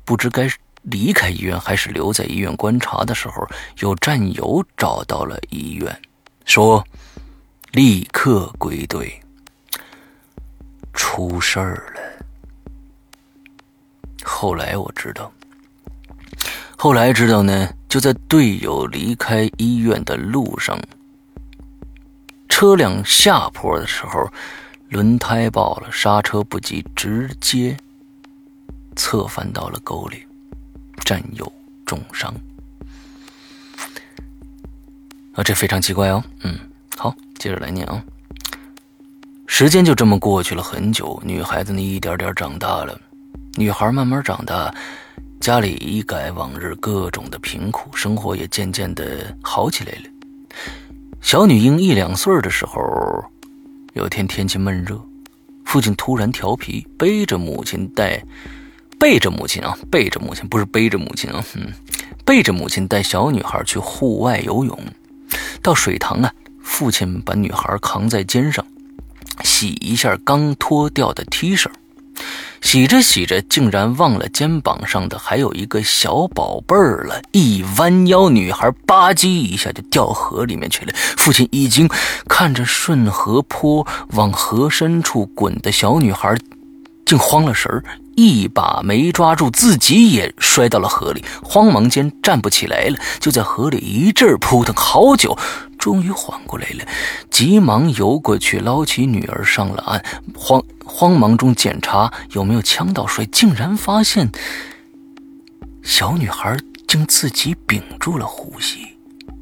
[0.06, 0.48] 不知该。
[0.84, 3.46] 离开医院还是留在医院观察的时候，
[3.80, 6.02] 有战友找到了医院，
[6.46, 6.82] 说
[7.72, 9.20] 立刻归队。
[10.94, 12.26] 出事儿了。
[14.24, 15.30] 后来我知道，
[16.82, 20.80] 后来知道呢，就在队友离开医院的路上，
[22.48, 24.26] 车辆下坡的时候，
[24.88, 27.76] 轮胎爆了，刹车不及，直接
[28.96, 30.26] 侧翻到了沟里。
[31.04, 31.52] 战友
[31.86, 32.34] 重伤
[35.34, 36.24] 啊，这非常奇怪哦。
[36.44, 36.58] 嗯，
[36.96, 38.02] 好，接着来念啊。
[39.48, 42.98] 时间就这么过去了很久，女孩子呢一点点长大了。
[43.56, 44.74] 女孩慢慢长大，
[45.40, 50.10] 家里一改往日各种的贫苦，生活也渐渐的好起来了。
[51.22, 52.82] 小女婴一两岁的时候，
[53.94, 55.00] 有天天气闷热，
[55.64, 58.22] 父亲突然调皮，背着母亲带。
[59.00, 61.72] 背着母亲啊，背着母亲，不是背着母亲啊，嗯，
[62.26, 64.78] 背着母亲带小女孩去户外游泳，
[65.62, 68.66] 到水塘啊，父亲把女孩扛在肩上，
[69.46, 71.66] 洗一下刚脱掉的 T 恤，
[72.62, 80.94] 洗着洗着，竟然忘了肩膀上的还有一个小宝贝儿了，一弯腰，女孩吧唧一下就掉河里面去了。
[81.18, 81.90] 父亲一惊，
[82.28, 86.38] 看着顺河坡往河深处滚的小女孩，
[87.06, 87.84] 竟慌了神儿。
[88.16, 95.38] 一把没抓住，自己也摔到了河里，慌忙间站不起来了，就在河里一阵扑腾好久，
[95.80, 96.86] 终于缓过来了，
[97.32, 100.04] 急忙游过去捞起女儿上了岸，
[100.36, 104.30] 慌慌忙中检查有没有呛到水，竟然发现
[105.82, 106.56] 小女孩
[106.86, 108.86] 竟自己屏住了呼吸，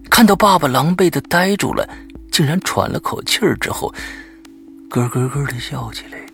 [0.09, 1.89] 看到爸爸狼狈的呆住了，
[2.31, 3.93] 竟然喘了口气儿之后，
[4.89, 6.25] 咯咯咯的笑起来了。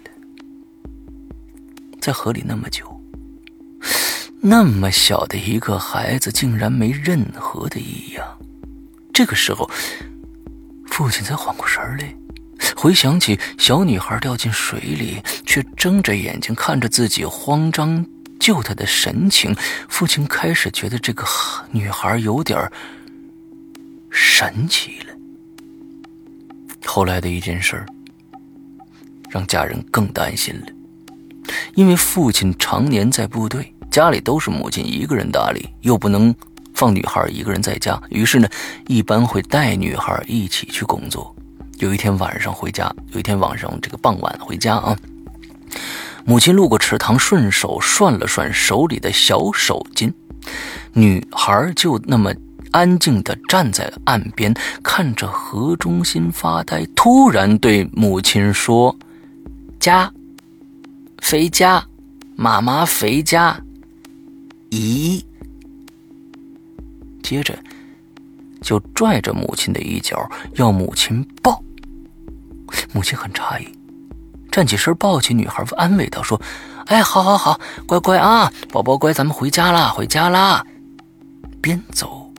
[2.01, 3.01] 在河里那么久，
[4.41, 8.25] 那么小的一个孩子竟然没任何的异样。
[9.14, 9.70] 这个时候，
[10.88, 12.16] 父亲才缓过神来，
[12.76, 18.03] 回想起小女孩掉进水里，却睁着眼睛看着自己，慌张
[18.39, 19.55] 救她的神情。
[19.88, 21.24] 父亲开始觉得这个
[21.72, 22.68] 女孩有点
[24.09, 25.14] 神奇了。
[26.84, 27.86] 后来的一件事，
[29.30, 30.68] 让家人更担心了。
[31.76, 36.34] 因为父亲常年在部队，家里都是母亲一个人打理，又不能
[36.74, 38.47] 放女孩一个人在家，于是呢，
[38.88, 41.36] 一般会带女孩一起去工作。
[41.80, 44.97] 有一天晚上回家，有一天晚上这个傍晚回家啊，
[46.26, 50.11] 母亲路过池塘，顺手涮了涮手里的小手巾，
[50.93, 52.34] 女孩就那么
[52.71, 58.95] 安静地站在岸边，看着河中心发呆，突然对母亲说
[59.80, 60.11] ：“家。”
[61.21, 61.86] 肥家，
[62.36, 63.57] 妈妈肥家，
[64.71, 65.24] 咦？
[67.24, 67.57] 接着
[68.61, 71.63] 就拽着母亲的衣角，要母亲抱。
[72.93, 73.67] 母亲很诧异，
[74.51, 76.39] 站起身抱起女孩，安慰道：“说，
[76.86, 80.65] 哎，好好好，乖乖啊，宝宝乖，咱们回家啦，回家啦。”
[81.61, 82.32] 边走，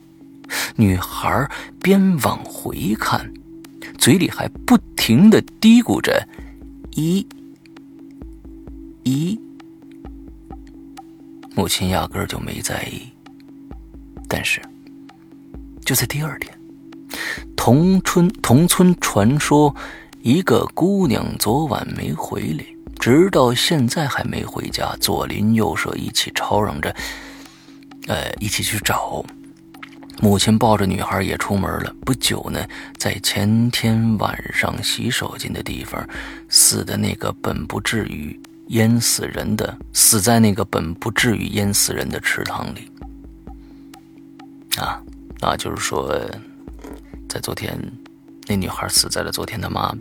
[0.75, 1.49] 女孩
[1.81, 3.33] 边往回看，
[3.97, 6.27] 嘴里还不停的嘀咕着
[6.93, 7.25] ：“咦。”
[9.03, 9.39] 咦，
[11.55, 13.03] 母亲压根儿就没在意。
[14.27, 14.59] 但是，
[15.85, 16.51] 就在第二天，
[17.55, 19.73] 同村同村传说，
[20.23, 22.65] 一个姑娘昨晚没回来，
[22.99, 24.95] 直到现在还没回家。
[24.99, 26.93] 左邻右舍一起吵嚷着，
[28.07, 29.23] 呃，一起去找。
[30.21, 31.95] 母亲抱着女孩也出门了。
[32.03, 32.65] 不久呢，
[32.97, 36.03] 在前天晚上洗手间的地方，
[36.49, 38.37] 死的那个本不至于。
[38.69, 42.89] 淹死人的，死在那个本不至于淹死人的池塘里。
[44.77, 44.99] 啊，
[45.41, 46.11] 啊，就是说，
[47.29, 47.77] 在昨天
[48.47, 49.93] 那女孩死在了昨天他妈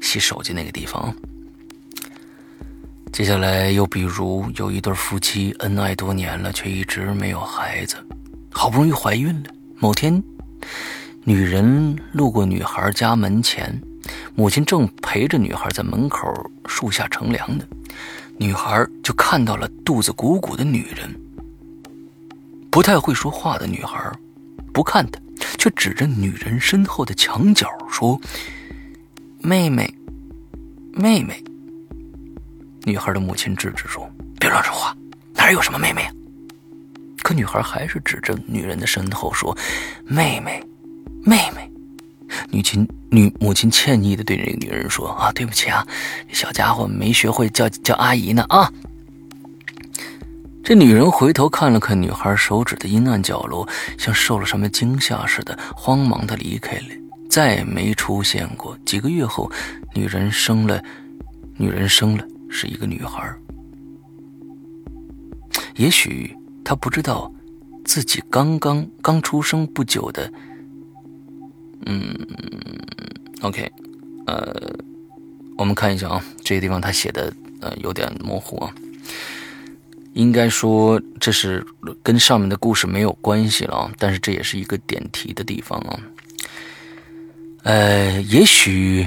[0.00, 1.14] 洗手机那个地方。
[3.12, 7.96] 接下来又比如有一对夫妻恩爱多年了，却一直没有孩子，
[8.52, 9.50] 好不容易怀孕了。
[9.78, 10.22] 某天，
[11.24, 13.80] 女人路过女孩家门前，
[14.34, 16.28] 母亲正陪着女孩在门口
[16.66, 17.64] 树下乘凉呢，
[18.38, 21.25] 女孩就看到了肚子鼓鼓的女人。
[22.76, 23.98] 不太会说话的女孩，
[24.70, 25.18] 不看她，
[25.56, 28.20] 却指着女人身后的墙角说
[29.40, 29.90] ：“妹妹，
[30.92, 31.42] 妹妹。”
[32.84, 34.06] 女孩的母亲制止说
[34.38, 34.94] ：“别乱说话，
[35.32, 36.12] 哪有什么妹妹啊？”
[37.24, 39.56] 可女孩还是指着女人的身后说
[40.04, 40.62] ：“妹妹，
[41.24, 41.72] 妹妹。”
[42.52, 45.82] 女亲女母亲歉意的对那个女人说：“啊，对不起啊，
[46.30, 48.70] 小家伙没学会叫叫阿姨呢啊。”
[50.66, 56.88] 这女人回头看了看女孩手指的阴暗角落，像受了什么惊吓似的，慌忙的离开了，
[57.30, 58.76] 再也没出现过。
[58.84, 59.48] 几个月后，
[59.94, 60.82] 女人生了，
[61.56, 62.26] 女人生了。
[62.48, 63.32] 是一个女孩，
[65.76, 67.32] 也许她不知道
[67.84, 70.32] 自己刚刚刚出生不久的，
[71.86, 72.12] 嗯
[73.42, 73.70] ，OK，
[74.26, 74.76] 呃，
[75.56, 78.74] 我们看一下啊，这个地方他写的呃有点模糊啊，
[80.16, 81.64] 应该说这是
[82.02, 86.00] 跟上面的故事没有关系了，但是这也是一个点题的地方啊，
[87.62, 89.06] 呃，也许。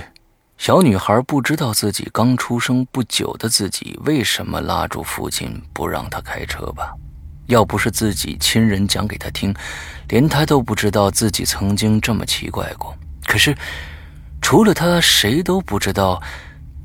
[0.59, 6.93] 小女孩不知道自己刚出生不久的自己为什么拉住父亲不让他开车吧？
[7.47, 9.55] 要不是自己亲人讲给他听，
[10.09, 12.93] 连他都不知道自己曾经这么奇怪过。
[13.25, 13.55] 可是，
[14.41, 16.21] 除了他，谁都不知道，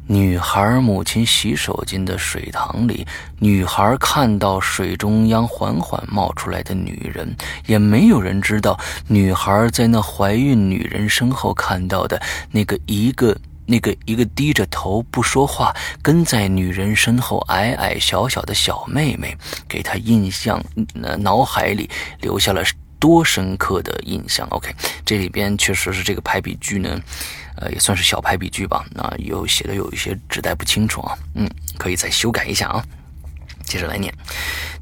[0.06, 3.06] 女孩母亲洗手间的水塘里，
[3.38, 7.34] 女孩看到水中央缓缓冒出来的女人，
[7.66, 8.78] 也没有人知道，
[9.08, 13.36] 女孩在那怀孕女人身后看到的那个一个。
[13.66, 19.34] 那个一个低着头不说话，跟在女人身后矮矮小小的小妹妹，
[19.66, 20.62] 给她印象，
[21.02, 21.88] 呃，脑海里
[22.20, 22.62] 留下了
[22.98, 24.46] 多深刻的印象。
[24.50, 24.70] OK，
[25.02, 27.00] 这里边确实是这个排比句呢，
[27.56, 28.84] 呃，也算是小排比句吧。
[28.90, 31.48] 那有写的有一些指代不清楚啊，嗯，
[31.78, 32.84] 可以再修改一下啊。
[33.64, 34.12] 接着来念，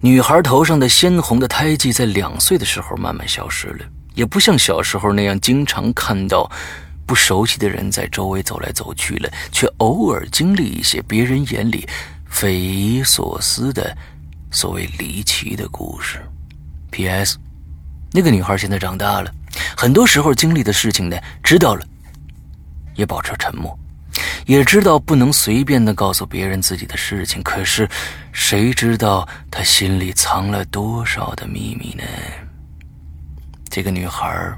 [0.01, 6.51] 女孩头上的鲜红的胎记在两岁的时候慢慢消失了，也不像小时候那样经常看到。
[7.05, 11.87] 不熟悉的人在周围走来走去了，却偶尔经历一些别人眼里
[12.31, 13.95] 匪夷所思的
[14.53, 16.25] 所谓离奇的故事。
[16.91, 17.37] P.S.
[18.13, 19.31] 那个女孩现在长大了，
[19.77, 21.85] 很多时候经历的事情呢，知道了
[22.95, 23.79] 也保持沉默，
[24.47, 27.43] 也知道不能随便的告诉别人自己的事情。
[27.43, 27.89] 可是
[28.33, 32.05] 谁知道他心里藏了多少的秘密呢？
[33.71, 34.53] 这个女孩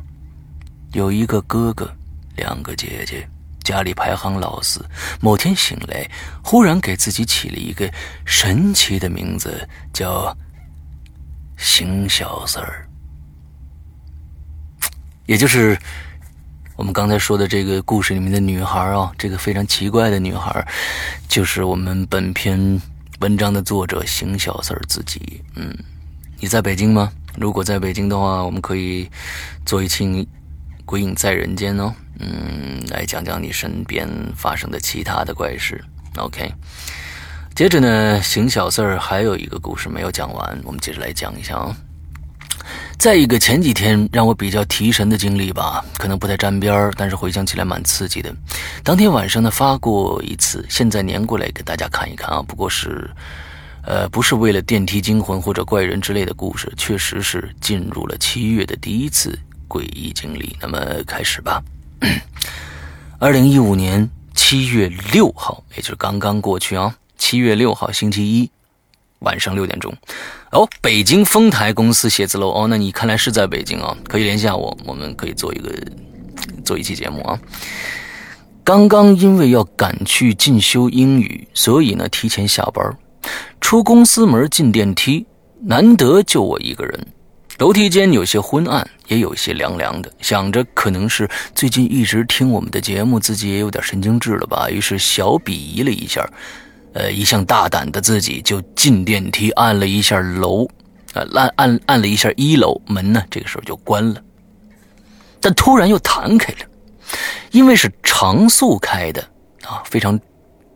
[0.93, 1.91] 有一个哥哥。
[2.37, 3.25] 两个姐姐，
[3.63, 4.85] 家里排行老四。
[5.21, 6.05] 某天醒来，
[6.43, 7.89] 忽然给自己起了一个
[8.25, 10.37] 神奇的名字，叫
[11.57, 12.89] “邢小四儿”，
[15.27, 15.79] 也就是
[16.77, 19.13] 我们刚才说的这个故事里面的女孩啊。
[19.17, 20.67] 这个非常奇怪的女孩，
[21.29, 22.81] 就是我们本篇
[23.21, 25.43] 文章的作者邢小四儿自己。
[25.55, 25.73] 嗯，
[26.41, 27.13] 你在北京吗？
[27.39, 29.09] 如果在北京的话，我们可以
[29.65, 30.29] 做一期。
[30.87, 34.07] 鬼影在人间哦，嗯，来讲讲你身边
[34.37, 35.83] 发生的其他的怪事。
[36.19, 36.53] OK，
[37.55, 41.75] 接着呢，邢小四儿还有一个故事没有讲完，我们接着来讲一下啊。
[42.99, 48.35] 再一个前几天让我比较提神的经历吧，可能不太沾边儿，但是回想起来蛮刺激的。
[48.83, 52.43] 当天晚上呢发过一次，现在粘过来给大家看一看啊。
[52.43, 53.11] 不过是，
[53.85, 59.39] 呃，不是为了电梯惊魂或者怪人之类的故事，确实是进入了七月的第一次。
[59.67, 61.61] 诡异经历，那么开始吧。
[63.19, 68.49] 二零一五年七月六号，也就是刚刚过去啊，七月六号星期一
[69.21, 69.93] 晚上六点钟，
[70.55, 75.69] 哦，北京丰台公司写字楼哦，那你看来是在北京啊，可以联系下我，我们可以做一个
[76.65, 77.37] 做一期节目啊。
[78.63, 82.97] 刚刚因为要赶去进修英语，所以呢提前下班，
[83.61, 85.27] 出公司门进电梯，
[85.61, 87.07] 难得就我一个人。
[87.59, 90.13] 楼梯间有些昏暗，也有些凉凉的。
[90.21, 94.71] 想着可能是最近一直听我们的节目，自己也有点神经质了吧。
[94.71, 96.25] 于是小鄙夷了一下，
[96.95, 100.67] 呃，一向大胆的自己就进电梯，按了一下楼，
[101.13, 104.23] 呃，按按按了一下一楼门呢，这个时候就关了。
[105.41, 106.59] 但突然又弹开了，
[107.51, 109.21] 因为是常速开的
[109.65, 110.19] 啊，非常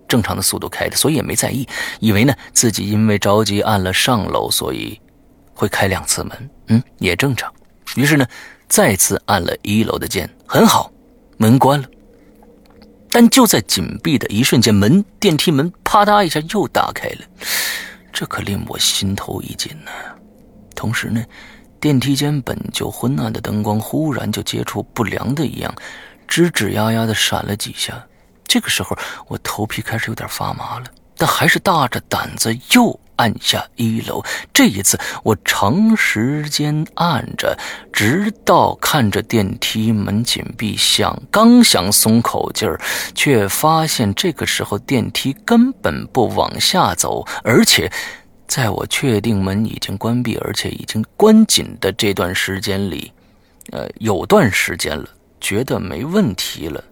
[0.06, 1.66] 正常的速度开的，所以也没在意，
[2.00, 5.00] 以为呢自己因为着急按了上楼，所以。
[5.60, 7.52] 会开两次门，嗯，也正常。
[7.96, 8.24] 于是呢，
[8.68, 10.92] 再次按了一楼的键，很好，
[11.36, 11.88] 门关了。
[13.10, 17.20] 但就在紧闭的一瞬间，门电梯门啪嗒一下又打开了，
[18.12, 19.90] 这可令我心头一紧呢。
[20.74, 21.24] 同时呢，
[21.80, 25.74] 电梯间本就昏暗的灯光忽然就接触不良的一样，
[26.28, 28.06] 吱吱呀呀的闪了几下。
[28.46, 28.96] 这个时候，
[29.26, 30.86] 我头皮开始有点发麻了，
[31.18, 32.98] 但还是大着胆子又。
[33.18, 37.58] 按下一楼，这一次我长时间按着，
[37.92, 42.80] 直到看着电梯门紧闭，想刚想松口劲儿，
[43.16, 47.90] 却发现这个时候电梯根本不往下走，而且
[48.46, 53.12] 在我确定门已经关闭，而且已经关紧的这段时间里，
[53.72, 55.08] 呃，有段时间了，
[55.40, 56.84] 觉得没问题了。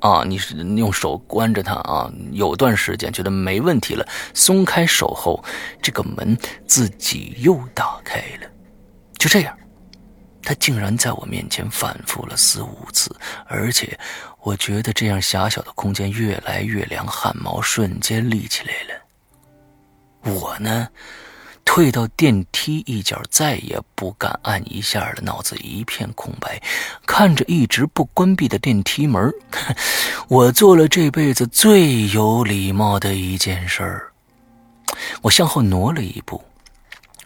[0.00, 2.10] 啊，你是用手关着它啊？
[2.32, 5.42] 有段时间觉得没问题了，松开手后，
[5.82, 6.36] 这个门
[6.66, 8.50] 自己又打开了。
[9.18, 9.56] 就这样，
[10.42, 13.14] 它竟然在我面前反复了四五次，
[13.46, 13.98] 而且
[14.40, 20.32] 我觉得这样狭小的空间越来越凉，汗毛瞬间立起来了。
[20.32, 20.88] 我呢？
[21.72, 26.60] 退到电梯一角，再也不敢按一下了，脑子一片空白，
[27.06, 29.32] 看着一直不关闭的电梯门，
[30.26, 34.10] 我做了这辈子最有礼貌的一件事儿。
[35.22, 36.42] 我向后挪了一步，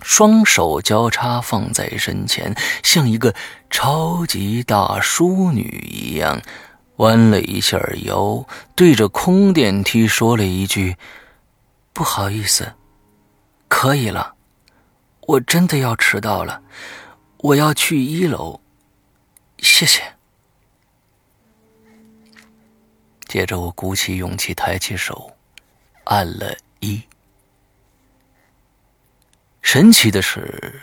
[0.02, 3.34] 双手交叉放在身前，像一个
[3.70, 6.38] 超级大淑女一样，
[6.96, 10.98] 弯了一下腰，对着空电梯说了一句
[11.94, 12.70] ：“不好意思。”
[13.76, 14.36] 可以了，
[15.22, 16.62] 我真的要迟到了，
[17.38, 18.60] 我要去一楼，
[19.58, 20.00] 谢谢。
[23.26, 25.36] 接着我鼓起勇气，抬起手，
[26.04, 27.02] 按了一。
[29.60, 30.80] 神奇的是，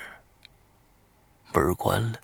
[1.53, 2.19] 门关了，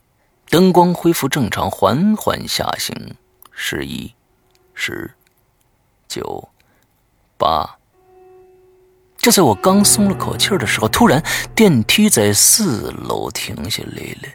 [0.50, 3.16] 灯光恢复正常，缓缓下行，
[3.52, 4.14] 十一、
[4.74, 5.10] 十、
[6.10, 6.50] 九、
[7.38, 7.77] 八。
[9.28, 11.22] 就在我刚松了口气的时候，突然
[11.54, 14.30] 电梯在四楼停下来了。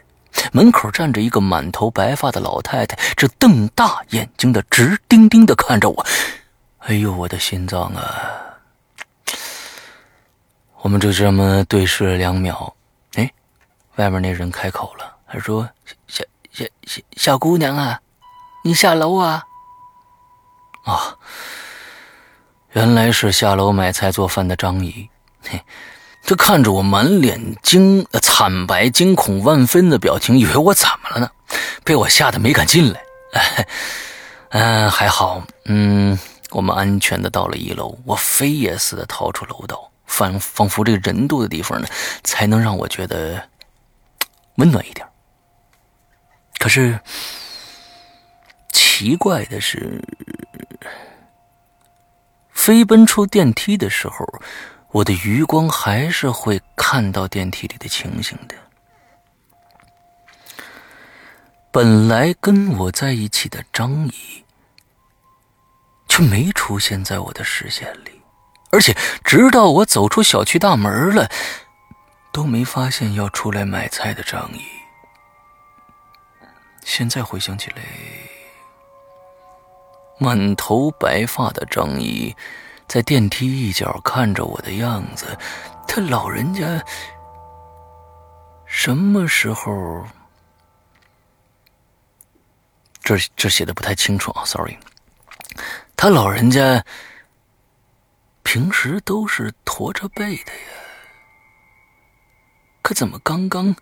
[0.51, 6.05] 门口站着一个满头白发的老太太，这瞪大眼睛的直盯盯的看着我。
[6.81, 8.05] 哎呦，我的心脏啊！
[10.81, 12.75] 我们就这么对视了两秒。
[13.15, 13.33] 哎，
[13.95, 15.67] 外面那人开口了，他说
[16.05, 17.99] ：“小小小小姑娘啊，
[18.63, 19.43] 你下楼啊？”
[20.85, 21.17] 啊。
[22.73, 25.07] 原来是下楼买菜做饭的张姨，
[25.47, 25.61] 嘿，
[26.23, 31.29] 她看着我满脸惊、惨白、惊恐万分的表情，以为我怎么了呢？
[31.83, 32.99] 被我吓得没敢进来。
[34.49, 36.17] 嗯，还好，嗯，
[36.49, 37.95] 我们安全的到了一楼。
[38.05, 41.87] 我飞也似的逃出楼道，仿仿佛这个人多的地方呢，
[42.23, 43.39] 才能让我觉得
[44.55, 45.05] 温暖一点。
[46.57, 46.99] 可是
[48.71, 50.01] 奇怪的是。
[52.63, 54.25] 飞奔出电梯的时候，
[54.93, 58.55] 我的余光还是会看到电梯里的情形的。
[61.73, 64.45] 本来跟我在一起的张姨，
[66.07, 68.21] 却没出现在我的视线里，
[68.71, 68.95] 而且
[69.25, 71.29] 直到我走出小区大门了，
[72.31, 74.63] 都没发现要出来买菜的张姨。
[76.85, 77.83] 现在回想起来。
[80.17, 82.35] 满头白发的张姨，
[82.87, 85.37] 在电梯一角看着我的样子，
[85.87, 86.83] 他老人家
[88.65, 90.05] 什么时候？
[93.01, 94.77] 这这写的不太清楚啊，sorry。
[95.97, 96.83] 他老人家
[98.43, 100.69] 平时都是驼着背的呀，
[102.81, 103.75] 可怎么刚刚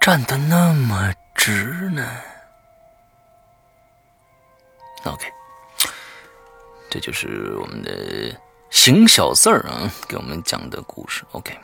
[0.00, 2.20] 站得那么直呢
[5.04, 5.26] ？OK，
[6.90, 8.34] 这就是我们的
[8.70, 11.22] 邢小四儿啊，给我们讲的故事。
[11.32, 11.56] OK，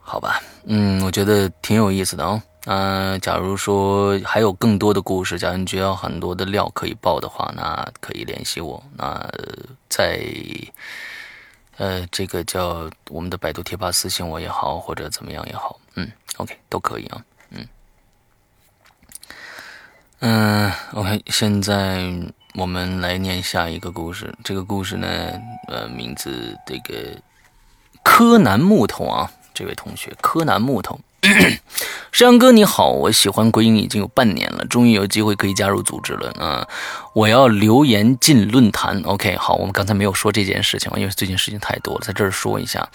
[0.00, 2.40] 好吧，嗯，我觉得挺有意思的哦。
[2.66, 8.82] 嗯，假如说还有更多的故事，假如你觉得很多的料可以爆的话，那可以联系我。
[8.96, 9.24] 那
[9.88, 10.20] 在
[11.76, 17.22] 呃，这个叫我们的百度贴吧私信我也好，或者怎么样也好，嗯，OK，都可以啊。
[20.20, 22.10] 嗯，OK，现在
[22.54, 24.34] 我们来念下一个故事。
[24.42, 25.08] 这个故事呢，
[25.68, 27.20] 呃，名字这个
[28.02, 30.98] 柯南木头啊，这位同学柯南木头，
[32.12, 36.66] 山羊哥你好，我喜欢鬼影已经有半年了，终于有机会可以加入组织了啊！
[37.12, 42.88] 我要留言进论坛，OK，好，我们刚才没有说这件事情，因为最近事情太多了，在这儿说一下。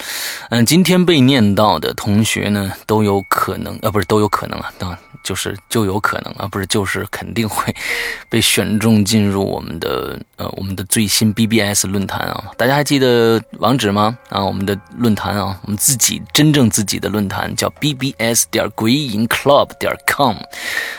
[0.49, 7.73] 嗯，今天被念到的同学呢，都有可能，呃，不是都有可能啊，当就是就有可能啊，不是就是肯定会
[8.29, 12.51] 被选中进入我们的呃我们的最新 BBS 论坛啊！
[12.57, 14.17] 大家还记得网址吗？
[14.29, 19.21] 啊，我们的论坛啊，我们自己真正自己的论坛叫 BBS 点鬼影。
[19.31, 20.35] Club 点 com，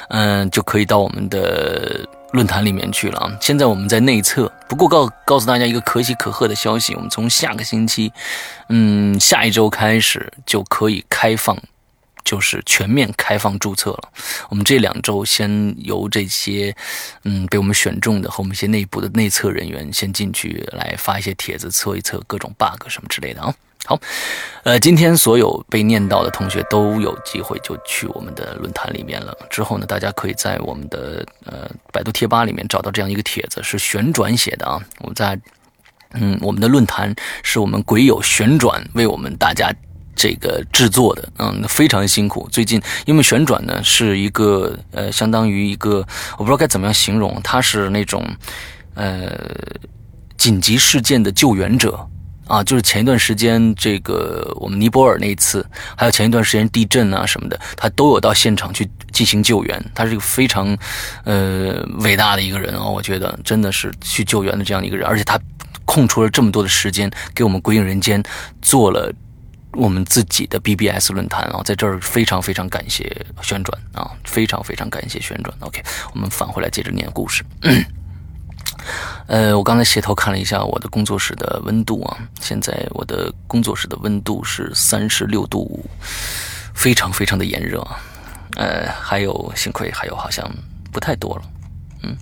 [0.08, 3.30] 嗯，就可以到我们的论坛里面去了啊。
[3.42, 8.10] 现在我们在内测，不过告告诉大家一个可喜可贺的消息，我们从下个星期，
[8.70, 11.54] 嗯，下一周开始就可以开放，
[12.24, 14.08] 就是全面开放注册了。
[14.48, 16.74] 我们这两周先由这些，
[17.24, 23.54] 嗯，被我们选中的和我们一些内部的内测人员先进去来发一些帖子，测一测各种 bug 什么之类的啊。
[23.84, 23.98] 好，
[24.62, 29.36] 呃，今天所有被念到的同学都有机会就去我们的论坛里面了。
[29.50, 34.80] 之后呢，大家可以在我们的呃百度贴吧里面找到这样一个帖子，是旋转写的啊。
[35.00, 35.36] 我们在
[36.12, 37.12] 嗯，我们的论坛
[37.42, 39.74] 是我们鬼友旋转为我们大家
[40.14, 42.48] 这个制作的，嗯，非常辛苦。
[42.50, 48.24] 最近因为旋转呢是一个呃，相当于一个我不知道该怎么样形容，它是那种
[48.94, 49.30] 呃
[50.36, 52.08] 紧急事件的救援者。
[52.48, 55.64] 啊，就是前一段时间这个我们尼泊尔那一次，
[55.96, 59.82] 还有前一段时间地震啊什么的，他都有到现场去进行救援。
[59.94, 60.76] 他是一个非常，
[61.24, 65.06] 呃，伟大的一个人啊，我觉得真的是去救援的这样一个人。
[65.06, 65.40] 而且他
[65.86, 68.22] 空出了这么多的时间，给我们鬼影人间
[68.60, 69.10] 做了
[69.72, 73.10] 我们自己的 BBS 论坛啊，在这儿非常非常感谢
[73.42, 75.56] 旋转啊，非常非常感谢旋转。
[75.60, 75.82] OK，
[76.14, 77.44] 我们返回来接着念故事。
[79.28, 85.88] 呃，我刚才斜头看了一下我的工作室的温度啊，现在我的工作室的温度是三十六度五，
[86.74, 87.86] 非常非常的炎热。
[88.56, 90.50] 呃，还有幸亏还有好像
[90.92, 91.42] 不太多了，
[92.02, 92.16] 嗯，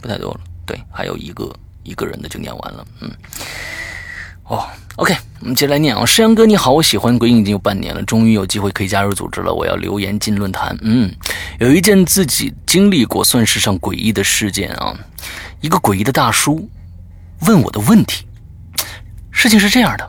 [0.00, 0.40] 不太多了。
[0.64, 1.54] 对，还有一个
[1.84, 3.10] 一个人的就念完了，嗯。
[4.44, 4.66] 哦
[4.96, 10.76] ，OK，我们接着来念啊，山羊哥你好，我喜欢鬼影已经有半年了，终于有机会可以加入组织了，我要留言进论坛。
[10.82, 11.10] 嗯，
[11.58, 14.96] 有一件自己经历过算是上诡异的事件啊。
[15.60, 16.68] 一个诡异的大叔
[17.40, 18.26] 问我的问题。
[19.30, 20.08] 事情是这样的，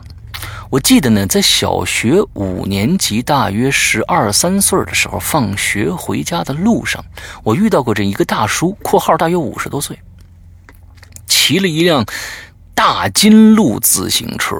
[0.70, 7.04] 我记得呢，在小学五年级，大约十二三岁的时候，放学回家的路上，
[7.42, 9.98] 我遇到过这一个大叔（括号大约五十多岁），
[11.26, 12.06] 骑了一辆
[12.74, 14.54] 大金鹿自行车，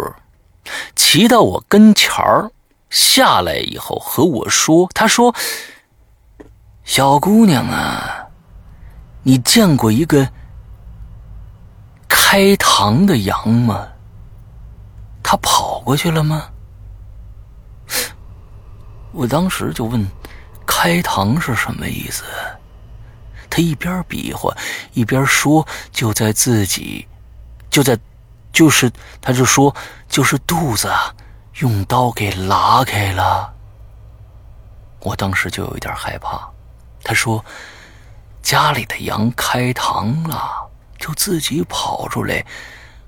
[0.97, 2.51] 骑到我跟前儿，
[2.91, 5.35] 下来以后和我说：“他说，
[6.85, 8.27] 小姑娘啊，
[9.23, 10.29] 你见过一个？”
[12.09, 13.89] 开膛的羊吗？
[15.23, 16.49] 他跑过去了吗？
[19.13, 20.07] 我当时就问
[20.67, 22.25] ：“开膛是什么意思？”
[23.51, 24.55] 他一边比划
[24.93, 27.09] 一边说：“就在自己，
[27.71, 27.99] 就在，
[28.53, 29.75] 就是，他就说
[30.09, 30.93] 就是肚子
[31.61, 33.53] 用刀给拉开了。”
[35.01, 36.49] 我当时就有一点害怕。
[37.05, 37.45] 他说
[38.43, 40.65] ：“家里的羊开膛了。”
[40.99, 42.45] 就自己跑出来，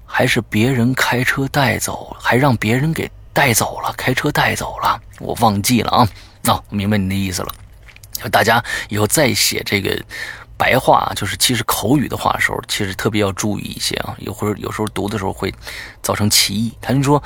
[0.07, 6.09] 还是别人开车带走，还让别人给带走了，开车带走了，我忘记了啊。
[6.41, 7.53] 那我明白你的意思了，
[8.31, 10.01] 大家以后再写这个
[10.61, 15.51] 白话，就是其实口语的话的时候，其实特别要注意一些啊，有会有时候读的时候会
[16.03, 16.77] 造成歧义。
[16.83, 17.23] 他就说，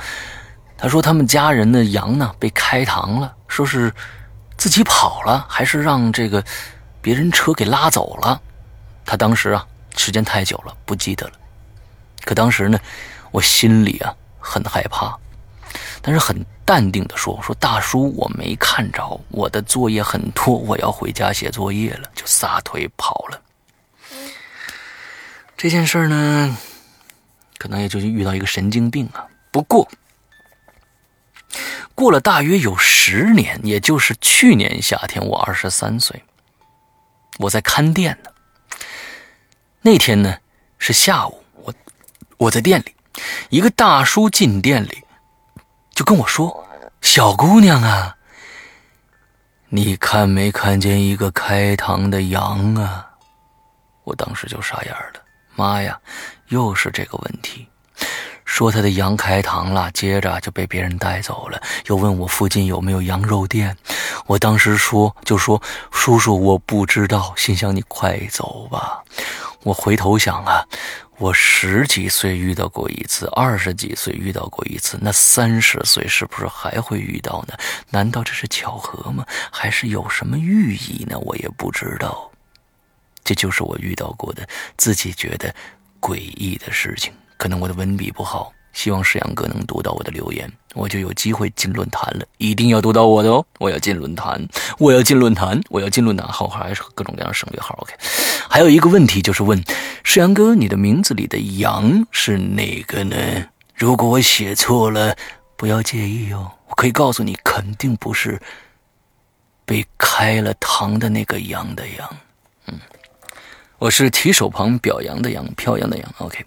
[0.77, 3.93] 他说他们家人的羊呢被开膛了，说是
[4.55, 6.41] 自己跑了，还是让这个
[7.01, 8.41] 别人车给拉走了。
[9.05, 9.67] 他当时啊。
[9.97, 11.33] 时间太久了，不记得了。
[12.25, 12.77] 可当时呢，
[13.31, 15.17] 我心里啊很害怕，
[16.01, 23.41] 但是很淡定的说：“说大叔，我没看着，我的作业很多，我要回家写作业了。”就撒腿跑了。
[25.55, 26.57] 这件事呢，
[27.57, 29.25] 可能也就是遇到一个神经病啊。
[29.51, 29.87] 不过，
[31.93, 36.23] 过了大约有十年，也就是去年夏天，我二十三岁，
[37.37, 38.31] 我在看店呢。
[39.81, 40.35] 那天呢
[40.79, 41.73] 是下午，我
[42.37, 42.95] 我在店里，
[43.49, 45.03] 一个大叔进店里，
[45.95, 46.63] 就跟我说
[47.01, 48.13] ：“小姑娘啊，
[49.69, 53.07] 你看没看见一个开膛的羊啊？”
[54.03, 55.21] 我当时就傻眼了，
[55.55, 55.97] 妈呀，
[56.49, 57.65] 又是这个问题。
[58.43, 63.75] 说他的羊开膛了，接着就被别人带走了，又问我附近有没有羊肉店。
[64.27, 65.59] 我当时说就说
[65.91, 69.01] 叔叔我不知道，心想你快走吧。
[69.65, 70.63] 我回头想啊，
[71.17, 77.57] 我十几岁遇到过一次，二十几岁遇到过一次，那三十岁是不是还会遇到呢？
[77.89, 79.25] 难道这是巧合吗？
[79.51, 81.17] 还是有什么寓意呢？
[81.17, 82.31] 我也不知道。
[83.23, 84.47] 这就是我遇到过的
[84.77, 85.51] 自己觉得
[85.99, 87.11] 诡异的事情。
[87.35, 88.53] 可能我的文笔不好。
[88.75, 92.25] 希望世阳哥能读到我的留言，我就有机会进论坛了。
[92.37, 93.43] 一定要读到我的哦！
[93.57, 94.45] 我要进论坛，
[94.77, 96.27] 我要进论坛，我要进论坛。
[96.27, 97.73] 号还是各种各样省略号。
[97.81, 97.93] OK，
[98.49, 99.63] 还有一个问题就是问
[100.03, 103.15] 世阳哥，你的名字里的“阳”是哪个呢？
[103.73, 105.15] 如果我写错了，
[105.55, 106.51] 不要介意哦。
[106.67, 108.41] 我可以告诉你，肯定不是
[109.63, 112.17] 被开了膛的那个“阳”的“阳”。
[112.67, 112.77] 嗯，
[113.77, 116.13] 我是提手旁表扬的“扬”，飘扬的“扬”。
[116.19, 116.45] OK，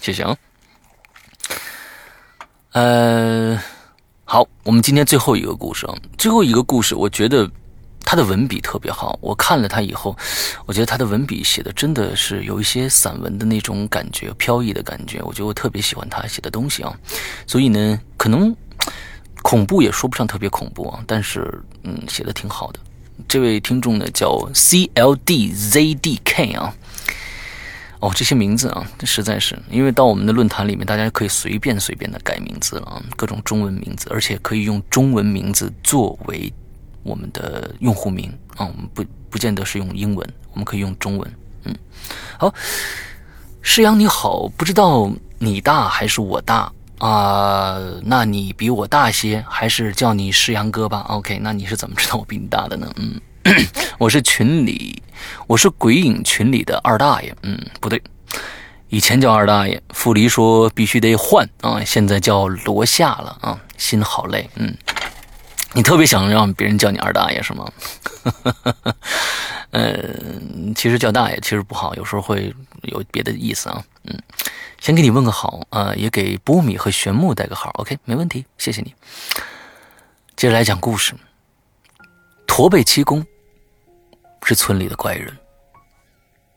[0.00, 0.36] 谢谢啊。
[2.74, 3.56] 呃，
[4.24, 7.48] 好，我们今天最后一个故事啊，最后一个故事，我觉得
[8.00, 9.16] 他的文笔特别好。
[9.22, 10.16] 我看了他以后，
[10.66, 15.22] 我觉得他的文笔写的真的是有一些散文的那种感觉，飘逸的感觉。
[15.22, 16.92] 我觉得我特别喜欢他写的东西啊，
[17.46, 18.52] 所以呢，可能
[19.42, 21.48] 恐怖也说不上特别恐怖啊，但是
[21.84, 22.80] 嗯，写的挺好的。
[23.28, 26.74] 这位听众呢叫 C L D Z D K 啊。
[28.04, 36.52] 哦，这些名字啊，实在是因为到我们的论坛里面，大家可以随便随便的改名字了啊，各种中文名字，而且可以用中文名字作为
[37.02, 41.34] 我们的用户名啊，我们不不见得是用英文，我们可以用中文。
[41.62, 41.74] 嗯，
[42.38, 42.52] 好，
[43.62, 47.80] 诗阳你好，不知道你大还是我大啊？
[48.04, 52.92] 那你比我大些，还是叫你诗阳哥吧？OK，那你是怎么知道我比你大的呢？
[52.96, 53.18] 嗯。
[53.98, 55.02] 我是群里，
[55.46, 57.34] 我是鬼影群里的二大爷。
[57.42, 58.02] 嗯，不对，
[58.88, 64.48] 以前叫二大爷，傅离说必须得换啊，现在叫罗夏了啊，心好累。
[64.56, 64.74] 嗯，
[65.72, 67.72] 你特别想让别人叫你二大爷是吗？
[69.70, 73.82] 嗯， 其实叫大爷其实不好，有时候会有别的意思啊。
[74.04, 74.18] 嗯，
[74.80, 77.70] 先给你问个好啊，也给波米和玄木带个好。
[77.78, 78.94] OK，没问题，谢谢你。
[80.36, 81.14] 接着来讲故事，
[82.46, 83.26] 驼背七公。
[84.44, 85.36] 是村里的怪人。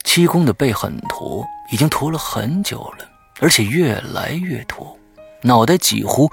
[0.04, 3.10] 七公的背很驼，已经驼了很久了，
[3.40, 4.98] 而且越来越驼，
[5.42, 6.32] 脑袋几乎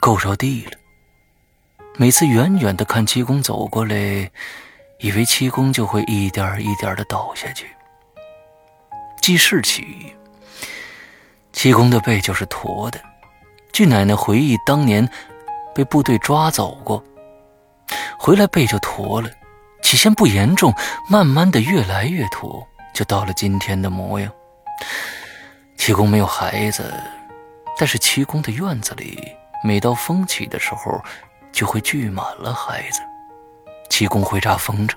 [0.00, 0.72] 够着地了。
[1.96, 4.30] 每次远远的看七公走过来，
[5.00, 7.66] 以为七公就会一点一点的倒下去。
[9.20, 10.14] 记事起，
[11.52, 13.00] 七公的背就是驼的。
[13.72, 15.08] 据奶奶回忆，当年
[15.74, 17.02] 被部队抓走过，
[18.18, 19.30] 回来背就驼了。
[19.86, 20.74] 起先不严重，
[21.08, 24.28] 慢慢的越来越土，就到了今天的模样。
[25.76, 26.92] 七公没有孩子，
[27.78, 29.16] 但是七公的院子里，
[29.62, 31.00] 每到风起的时候，
[31.52, 33.00] 就会聚满了孩子。
[33.88, 34.96] 七公会扎风筝，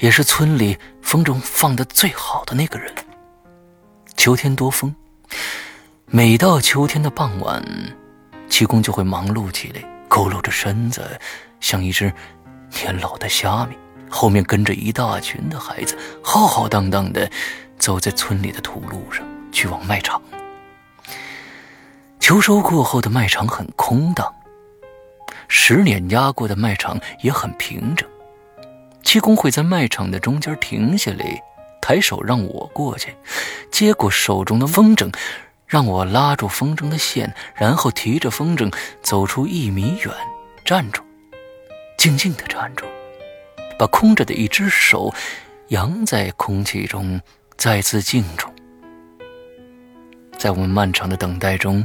[0.00, 2.92] 也是村里风筝放的最好的那个人。
[4.16, 4.92] 秋天多风，
[6.06, 7.64] 每到秋天的傍晚，
[8.48, 11.20] 七公就会忙碌起来，佝偻着身子，
[11.60, 12.12] 像一只
[12.72, 13.76] 年老的虾米。
[14.12, 17.28] 后面跟着一大群的孩子，浩浩荡荡的
[17.78, 20.20] 走在村里的土路上，去往卖场。
[22.20, 24.32] 秋收过后的卖场很空荡，
[25.48, 28.06] 十碾压过的卖场也很平整。
[29.02, 31.42] 七公会在卖场的中间停下来，
[31.80, 33.16] 抬手让我过去，
[33.70, 35.12] 接过手中的风筝，
[35.66, 38.72] 让我拉住风筝的线，然后提着风筝
[39.02, 40.14] 走出一米远，
[40.64, 41.02] 站住，
[41.96, 42.84] 静静的站住。
[43.82, 45.12] 把空着的一只手
[45.70, 47.20] 扬在空气中，
[47.56, 48.46] 再次静住。
[50.38, 51.84] 在我们漫长的等待中，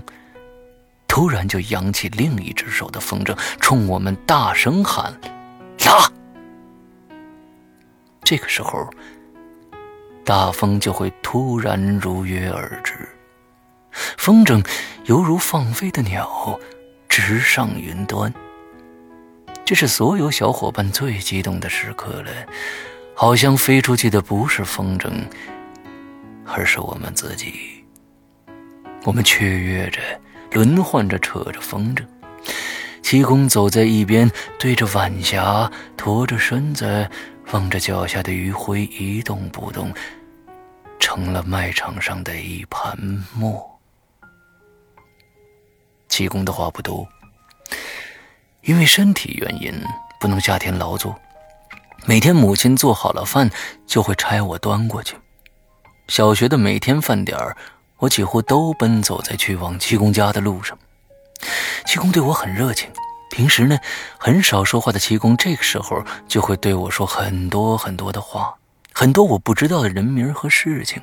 [1.07, 5.11] 突然就扬起另一只手的风筝，冲我们大声喊
[5.88, 6.07] ：“拉！”
[8.24, 8.88] 这个时候，
[10.24, 13.10] 大风就会突然如约而至，
[14.19, 14.64] 风筝
[15.06, 16.60] 犹如放飞的鸟，
[17.10, 18.32] 直上云端。
[19.68, 22.31] 这是所有小伙伴最激动的时刻了，
[23.14, 25.11] 好像飞出去的不是风筝，
[26.45, 27.84] 而是我们自己。
[29.03, 29.99] 我们雀跃着，
[30.53, 32.02] 轮换着扯着风筝。
[33.03, 37.10] 七公走在一边，对着晚霞，驼着身子，
[37.52, 39.94] 望着脚下的余晖，一动不动，
[40.98, 42.98] 成了卖场上的一盘
[43.35, 43.69] 墨。
[46.07, 47.06] 七公的话不多。
[48.68, 49.73] 因为身体原因，
[50.19, 51.18] 不能夏天劳作。
[52.06, 53.49] 每天母亲做好了饭，
[53.85, 55.15] 就会差我端过去。
[56.10, 57.56] 小学的每天饭点儿
[57.98, 60.77] 我几乎都奔走在去往七公家的路上。
[61.85, 62.89] 七公对我很热情，
[63.31, 63.80] 平时呢
[64.18, 68.53] 很少说话的七公，这个时候就会对我说很多很多的话，
[68.91, 71.02] 很多我不知道的人名和事情。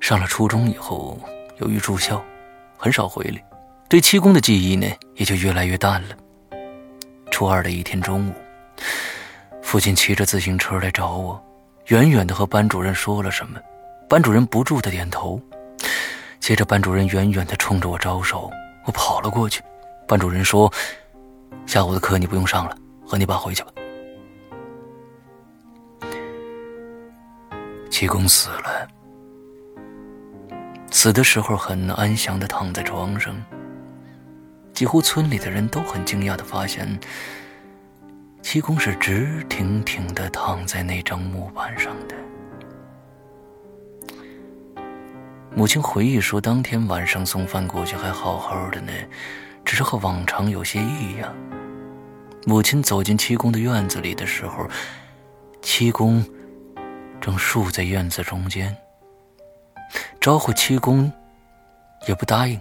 [0.00, 1.20] 上了初中以后，
[1.58, 2.24] 由于住校，
[2.78, 3.42] 很少回来，
[3.90, 4.86] 对七公的记忆呢
[5.16, 6.10] 也就越来越淡了。
[7.32, 8.34] 初二的一天中午，
[9.60, 11.44] 父亲骑着自行车来找我，
[11.86, 13.58] 远远的和班主任说了什么，
[14.08, 15.42] 班主任不住的点头，
[16.38, 18.48] 接着班主任远远的冲着我招手，
[18.84, 19.60] 我跑了过去，
[20.06, 20.72] 班主任说
[21.66, 23.72] ：“下午的课你不用上了，和你爸回去吧。”
[27.90, 28.86] 七公死了。
[30.92, 33.34] 死的时候很安详的躺在床上，
[34.72, 36.98] 几乎村里的人都很惊讶的发现，
[38.42, 42.14] 七公是直挺挺的躺在那张木板上的。
[45.54, 48.92] 母亲回忆说，当天晚上送饭过去还好好的呢，
[49.64, 51.34] 只是和往常有些异样。
[52.46, 54.66] 母亲走进七公的院子里的时候，
[55.60, 56.24] 七公
[57.20, 58.74] 正竖在院子中间。
[60.20, 61.12] 招呼七公，
[62.06, 62.58] 也不答应，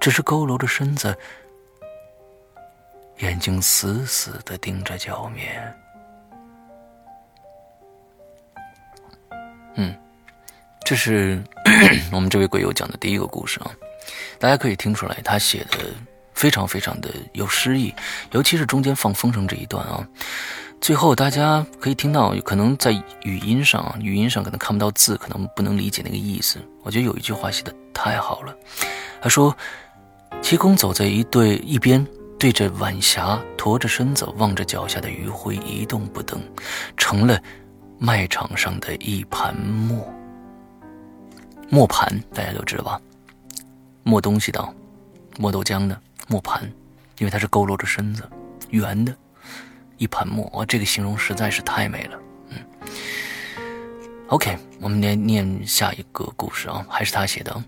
[0.00, 1.14] 只是佝偻着身子，
[3.18, 5.74] 眼睛死死的盯着脚面。
[9.76, 9.94] 嗯，
[10.84, 11.40] 这是
[12.10, 13.70] 我们这位鬼友讲的第一个故事啊，
[14.38, 15.78] 大家可以听出来，他写的
[16.34, 17.94] 非常非常的有诗意，
[18.32, 20.06] 尤其是中间放风声这一段啊。
[20.80, 22.90] 最后，大家可以听到，可能在
[23.22, 26.58] 语音上，语音上可能看不到字，可能不能理解那个意思。
[26.82, 28.56] 我觉得有一句话写的太好了，
[29.20, 29.54] 他说
[30.42, 32.04] ：“七公走在一对一边，
[32.38, 36.40] 对着晚霞，驼着身子望着脚下的余晖，一动不动，
[36.96, 37.40] 成了
[37.98, 40.12] 麦场上的一盘磨。
[41.68, 43.00] 磨盘大家都知道吧？
[44.02, 44.74] 磨东西的，
[45.38, 46.62] 磨豆浆的磨盘，
[47.18, 48.22] 因为它是佝偻着身子，
[48.70, 49.14] 圆的。”
[49.98, 52.18] 一盘磨，哇，这个形容实在是太美了。
[52.48, 52.56] 嗯
[54.28, 57.62] ，OK，我们来念下一个故事啊，还是他写的。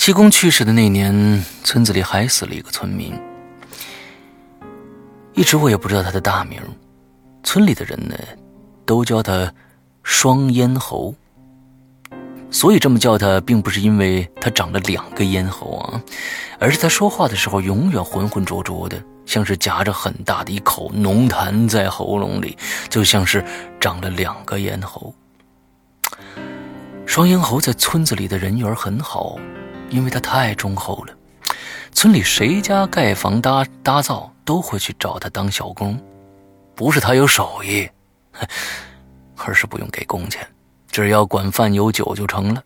[0.00, 3.12] 七公去世的那年，村子里还死了一个村民，
[5.34, 6.58] 一直我也不知道他的大名，
[7.42, 8.16] 村里的人呢，
[8.86, 9.52] 都叫他
[10.02, 11.14] 双咽喉。
[12.50, 16.00] 所以这么叫他，并不是因为他长了两个咽喉啊，
[16.58, 22.56] 而是他说话的时候永远浑浑浊浊的，像是夹着很大的一口浓痰在喉咙里，
[22.88, 23.44] 就像是
[23.78, 25.14] 长了两个咽喉。
[27.04, 29.38] 双咽喉在村子里的人缘很好，
[29.90, 31.14] 因为他太忠厚了，
[31.92, 36.00] 村里谁家盖房搭搭灶都会去找他当小工，
[36.74, 37.88] 不是他有手艺，
[39.36, 40.46] 而是不用给工钱。
[40.90, 42.62] 只要管饭有酒就成了。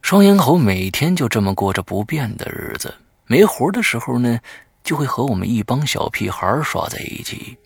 [0.00, 2.94] 双咽喉每天就这么过着不变的日子，
[3.26, 4.38] 没活的时候呢，
[4.82, 7.56] 就会和我们一帮小屁孩耍在一起。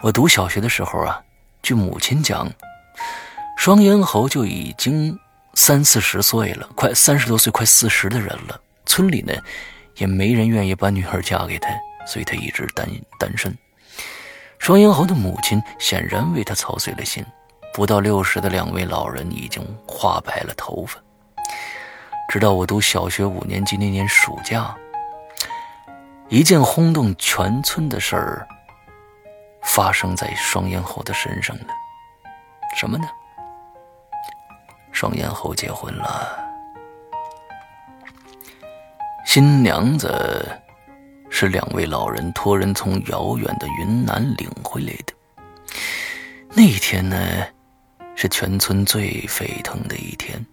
[0.00, 1.22] 我读小学的时候啊，
[1.62, 2.50] 据母亲讲，
[3.56, 5.18] 双咽喉就已经
[5.54, 8.60] 三四十岁了，快三十多岁，快四十的人了。
[8.86, 9.32] 村里呢，
[9.96, 11.68] 也没人愿意把女儿嫁给他，
[12.06, 12.88] 所以他一直单
[13.18, 13.56] 单身。
[14.58, 17.24] 双英豪的母亲显然为他操碎了心。
[17.74, 21.00] 不到六十的两位老人已经花白了头发。
[22.28, 24.76] 直到我读小学五年级那年暑假，
[26.28, 28.46] 一件轰动全村的事儿
[29.62, 31.66] 发生在双英豪的身上了。
[32.76, 33.08] 什么呢？
[34.92, 36.38] 双燕后结婚了，
[39.26, 40.46] 新娘子
[41.28, 45.12] 是两位老人托人从遥远的云南领回来的。
[46.54, 47.16] 那天呢？
[48.14, 50.44] 是全村最沸腾的一天。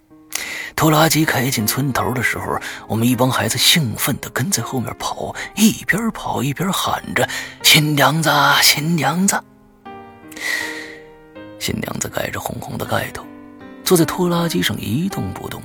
[0.74, 2.58] 拖拉机开进村头的时候，
[2.88, 7.28] 我们一帮孩子兴奋地跟在后面跑，一边跑一边喊着
[7.62, 8.30] ：“新娘子，
[8.62, 9.38] 新娘子！”
[11.60, 13.22] 新娘子盖着红红的盖头，
[13.90, 15.60] 坐在拖拉机上一动不动，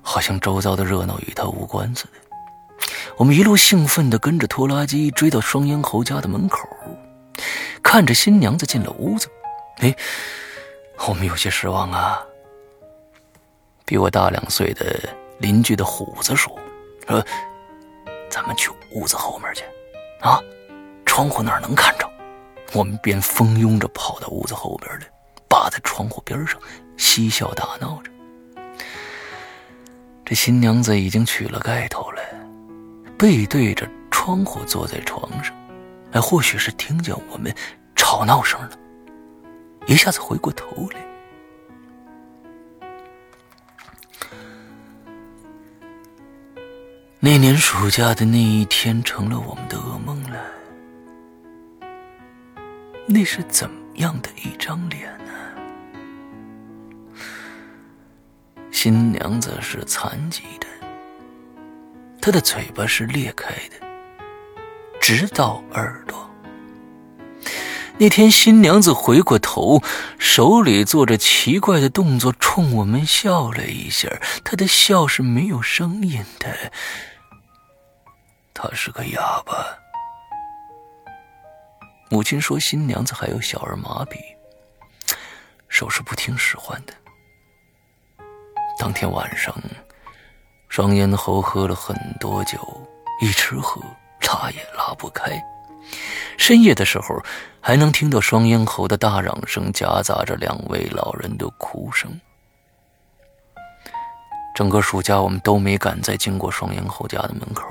[0.00, 2.12] 好像周遭的热闹与他无关似的。
[3.18, 6.66] 我们一路兴奋地跟着拖拉机追到双咽喉家的门口，
[7.82, 9.28] 看着新娘子进了屋子，
[9.80, 9.94] 哎。
[11.06, 12.18] 我们有些失望啊。
[13.84, 14.98] 比我大两岁的
[15.36, 16.58] 邻居的虎子说
[17.06, 17.22] ：“说
[18.30, 19.62] 咱们去屋子后面去，
[20.22, 20.40] 啊，
[21.04, 22.10] 窗户那能看着。”
[22.72, 25.06] 我们便蜂拥着跑到屋子后边来，
[25.46, 26.58] 扒在窗户边上
[26.96, 28.10] 嬉笑打闹着。
[30.24, 32.20] 这新娘子已经取了盖头了，
[33.16, 35.54] 背对着窗户坐在床上，
[36.12, 37.54] 哎，或许是听见我们
[37.94, 38.70] 吵闹声了。
[39.86, 41.06] 一下子回过头来，
[47.20, 50.40] 那年暑假的那一天成了我们的噩梦了。
[53.06, 55.08] 那是怎样的一张脸
[58.70, 60.66] 新娘子是残疾的，
[62.20, 63.86] 她的嘴巴是裂开的，
[65.00, 66.28] 直到耳朵。
[67.98, 69.82] 那天，新娘子回过头，
[70.18, 74.08] 手里做着奇怪的动作，冲我们笑了一下。
[74.44, 76.70] 她的笑是没有声音的，
[78.52, 79.78] 她是个哑巴。
[82.10, 84.18] 母亲说，新娘子还有小儿麻痹，
[85.68, 86.92] 手是不听使唤的。
[88.78, 89.54] 当天晚上，
[90.68, 92.58] 双咽喉喝了很多酒，
[93.20, 93.80] 一直喝，
[94.20, 95.42] 拉也拉不开。
[96.36, 97.22] 深夜的时候，
[97.60, 102.20] 还能听到双咽喉的大嚷声，夹杂着两位老人的哭声。
[104.54, 107.64] 整个暑假，我们都没敢再经过双咽喉家的门口，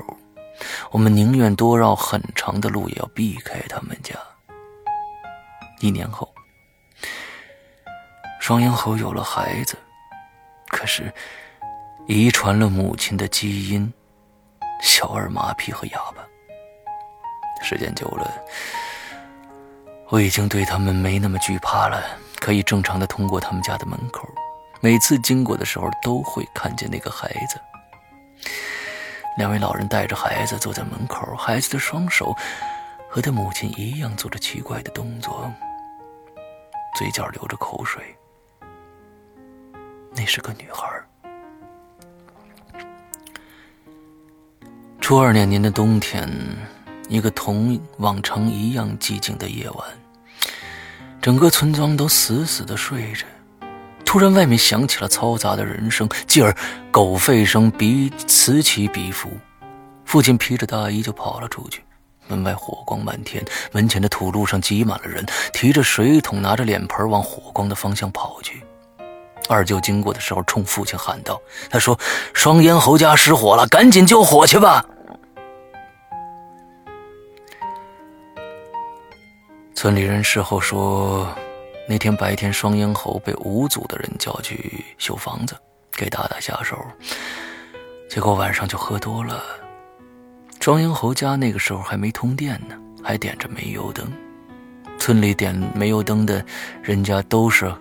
[0.90, 4.14] 我们宁愿多绕很长的路，也要避开他们家。
[5.80, 6.32] 一年后，
[8.40, 9.76] 双咽喉有了孩子，
[10.76, 11.10] 可是
[12.06, 13.90] 遗传了母亲的基因——
[14.82, 16.22] 小儿麻痹和哑巴。
[17.62, 18.30] 时间久了，
[20.10, 22.04] 我已经对他们没那么惧怕了，
[22.40, 24.28] 可以正常的通过他们家的门口。
[24.82, 27.58] 每次经过的时候，都会看见那个孩子。
[29.38, 32.36] 两位老人带着孩子坐在门口，孩子的双手
[33.08, 35.50] 和他母亲一样做着奇怪的动作，
[36.98, 38.15] 嘴角流着口水。
[40.16, 40.88] 那是个女孩。
[45.00, 46.28] 初二那年的冬天。
[47.08, 49.88] 一个同往常一样寂静的夜晚，
[51.22, 53.24] 整个村庄都死死的睡着。
[54.04, 56.52] 突然，外面响起了嘈杂的人声，继而
[56.90, 59.30] 狗吠声比此起彼伏。
[60.04, 61.84] 父亲披着大衣就跑了出去。
[62.26, 68.64] 门外火光漫天，门前的土路上挤满了人，提着水桶，拿着脸盆往火光的方向跑去。
[69.48, 71.40] 二舅经过的时候，冲父亲喊道
[71.70, 71.98] ：“他说，
[72.32, 74.84] 双咽喉家失火了，赶紧救火去吧。”
[79.74, 81.28] 村里人事后说，
[81.88, 85.54] 那天白天双咽喉被五组的人叫去修房子，
[85.92, 86.76] 给打打下手，
[88.08, 89.42] 结果晚上就喝多了。
[90.60, 92.74] 双咽喉家那个时候还没通电呢，
[93.04, 94.10] 还点着煤油灯。
[94.98, 96.44] 村里点煤油灯的
[96.82, 97.72] 人家都是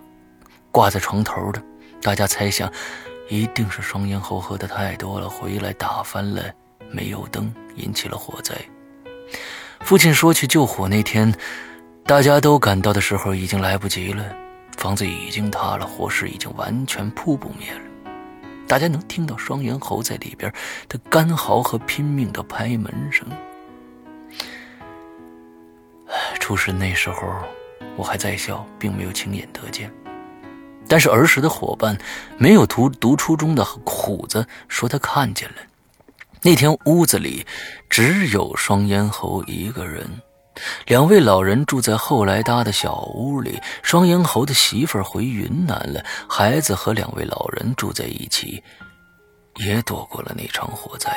[0.75, 1.63] 挂在床头的，
[2.01, 2.69] 大家猜想，
[3.29, 6.43] 一定是双咽喉喝的太多了，回来打翻了
[6.91, 8.53] 煤油灯，引起了火灾。
[9.79, 11.33] 父亲说去救火那天。
[12.05, 14.21] 大家都赶到的时候，已经来不及了，
[14.75, 17.81] 房子已经塌了，火势已经完全扑不灭了。
[18.67, 20.53] 大家能听到双猿猴在里边
[20.89, 23.25] 的干嚎和拼命的拍门声。
[26.37, 27.27] 出事那时候，
[27.95, 29.89] 我还在校，并没有亲眼得见。
[30.87, 31.97] 但是儿时的伙伴，
[32.37, 35.55] 没有读读初中的虎子说他看见了。
[36.41, 37.45] 那天屋子里
[37.89, 40.21] 只有双咽喉一个人。
[40.85, 48.63] 两位老人住在后来搭的小屋里，双咽喉的媳妇儿回云南了，孩子和两位老人住在一起，
[49.55, 51.11] 也躲过了那场火灾。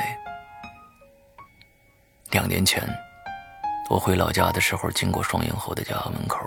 [2.31, 2.82] 两年前，
[3.89, 6.39] 我回老家的时候，经过双咽喉的家门口，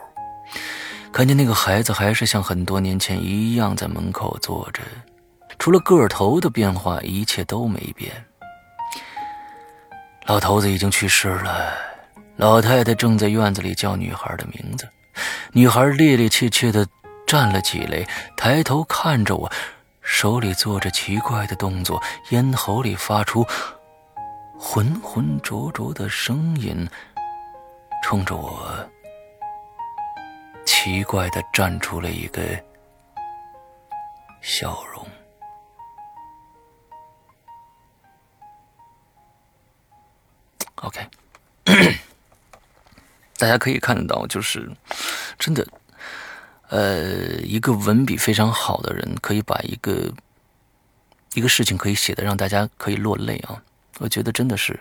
[1.14, 4.82] 看见那个孩子还是像很多年前一样在门口坐着，
[5.60, 8.12] 除了个头的变化，一切都没变。
[10.26, 11.74] 老头子已经去世了。
[12.38, 14.88] 老太太正在院子里叫女孩的名字，
[15.52, 16.88] 女孩趔趔趄趄地
[17.28, 18.08] 站了起来，
[18.38, 19.52] 抬头看着我，
[20.02, 23.46] 手里做着奇怪的动作，咽喉里发出
[24.58, 26.88] 浑浑浊浊的声音，
[28.02, 28.90] 冲着我
[30.66, 32.42] 奇怪的站出了一个
[34.42, 35.08] 笑容。
[40.76, 41.08] OK。
[43.38, 44.70] 大家可以看得到，就是
[45.40, 45.66] 真的，
[46.70, 50.14] 呃，一个文笔非常好的人，可以把一个
[51.34, 53.60] 一个事情可以写的让大家可以落泪啊！
[53.98, 54.80] 我觉得真的是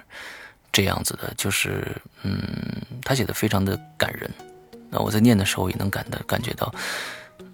[0.71, 1.91] 这样子的，就是
[2.23, 2.39] 嗯，
[3.03, 4.31] 他写的非常的感人。
[4.91, 6.75] 那我在念的时候也能感的感觉到，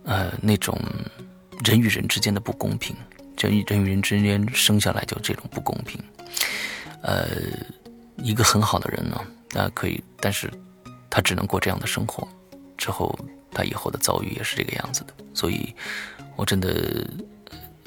[0.05, 0.77] 呃，那种
[1.65, 2.97] 人与人之间的不公平，
[3.39, 6.01] 人与人与人之间生下来就这种不公平。
[7.03, 7.29] 呃，
[8.17, 9.21] 一个很好的人呢，
[9.53, 10.51] 那可以，但是。
[11.09, 12.29] 他只能过这样的生活，
[12.77, 13.19] 之后
[13.53, 15.75] 他以后的遭遇也是这个样子的，所以，
[16.35, 17.09] 我真的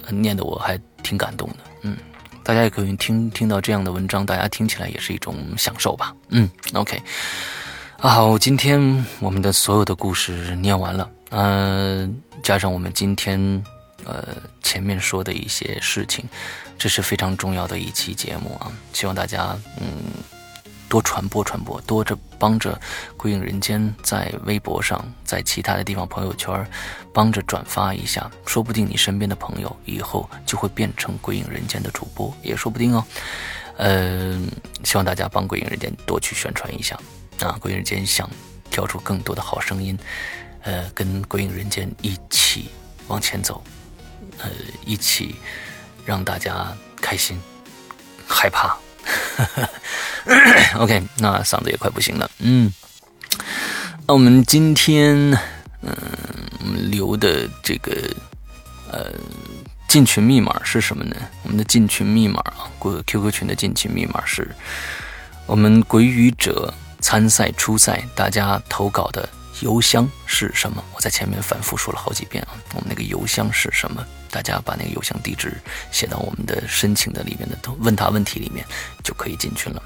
[0.10, 1.96] 念的我还挺感动的，嗯，
[2.44, 7.00] 大家也可以听听到这样的文章，大家听起来也是一种享受吧，嗯，OK，
[8.02, 13.38] 啊好，今天我们的所有的故事念完了，嗯，加上我们今天
[14.06, 16.24] 呃前面说的一些事情，
[16.78, 19.86] 这是非常重要的一期节目啊，希望大家嗯
[20.88, 22.74] 多传播传播，多着帮着
[23.18, 26.66] 《归隐人间》在微博上，在其他的地方朋友圈
[27.14, 33.04] 帮着转发一下，说不定你身边的朋友以后就会变成《归隐人间》的主播，也说不定哦。
[33.76, 34.50] 嗯，
[34.86, 36.98] 希望大家帮《归隐人间》多去宣传一下。
[37.46, 38.30] 啊，归隐人间想
[38.70, 39.98] 挑出更多的好声音，
[40.62, 42.70] 呃，跟归隐人间一起
[43.08, 43.64] 往前走，
[44.40, 44.50] 呃，
[44.86, 45.36] 一起
[46.06, 47.40] 让大家开心，
[48.28, 48.78] 害怕。
[50.78, 52.72] OK，那嗓子也快不行了，嗯，
[54.06, 55.16] 那我们今天
[55.82, 57.92] 嗯留的这个
[58.92, 59.12] 呃
[59.88, 61.16] 进群密码是什么呢？
[61.44, 64.54] 我们的进群密码啊，QQ 群的进群密码是
[65.46, 66.74] 我们鬼语者。
[67.02, 69.28] 参赛、初赛，大家投稿的
[69.62, 70.84] 邮箱是什么？
[70.94, 72.50] 我在前面反复说了好几遍啊。
[72.76, 74.06] 我们那个邮箱是什么？
[74.30, 75.60] 大家把那个邮箱地址
[75.92, 78.66] 写到我们的申请的里面的问答问题里面，
[79.04, 79.82] 就可以进群了。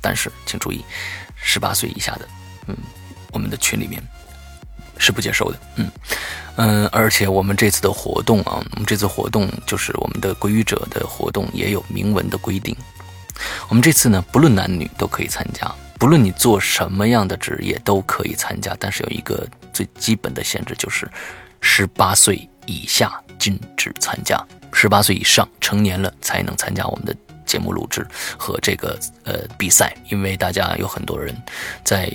[0.00, 0.84] 但是请注意，
[1.36, 2.28] 十八岁以下的，
[2.68, 2.76] 嗯，
[3.32, 4.02] 我们的群里面
[4.98, 5.58] 是不接受的。
[5.76, 5.90] 嗯
[6.56, 12.74] 嗯，而且我们这次的活动啊，我们这次活动就是我们的归语者的活动，也有明文的规定。
[13.68, 15.70] 我们这次呢，不论男女都可以参加。
[16.02, 21.08] 不论你做什么样的职业都可以参加，但是有一个最基本的限制，就是
[21.60, 24.36] 十八岁以下禁止参加，
[24.72, 27.14] 十八岁以上成年了才能参加我们的
[27.46, 28.04] 节目录制
[28.36, 29.96] 和这个呃比赛。
[30.10, 31.32] 因为大家有很多人
[31.84, 32.12] 在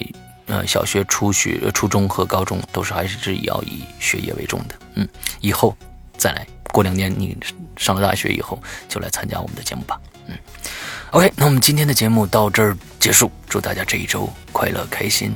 [0.47, 4.75] 呃小学、初学、初中和高中都是还是要以学业为重的。
[4.95, 5.07] 嗯，
[5.39, 5.73] 以后
[6.17, 7.37] 再来过两年，你
[7.77, 9.97] 上了大学以后就来参加我们的节目吧。
[10.27, 10.37] 嗯。
[11.11, 13.31] OK，那我们今天的节目到这儿结束。
[13.47, 15.35] 祝大家这一周快乐开心，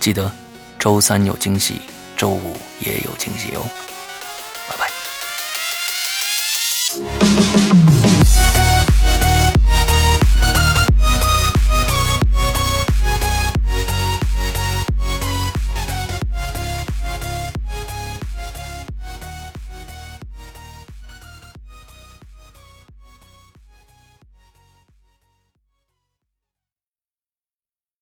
[0.00, 0.30] 记得
[0.78, 1.80] 周三有惊喜，
[2.16, 3.83] 周五也有惊喜哦。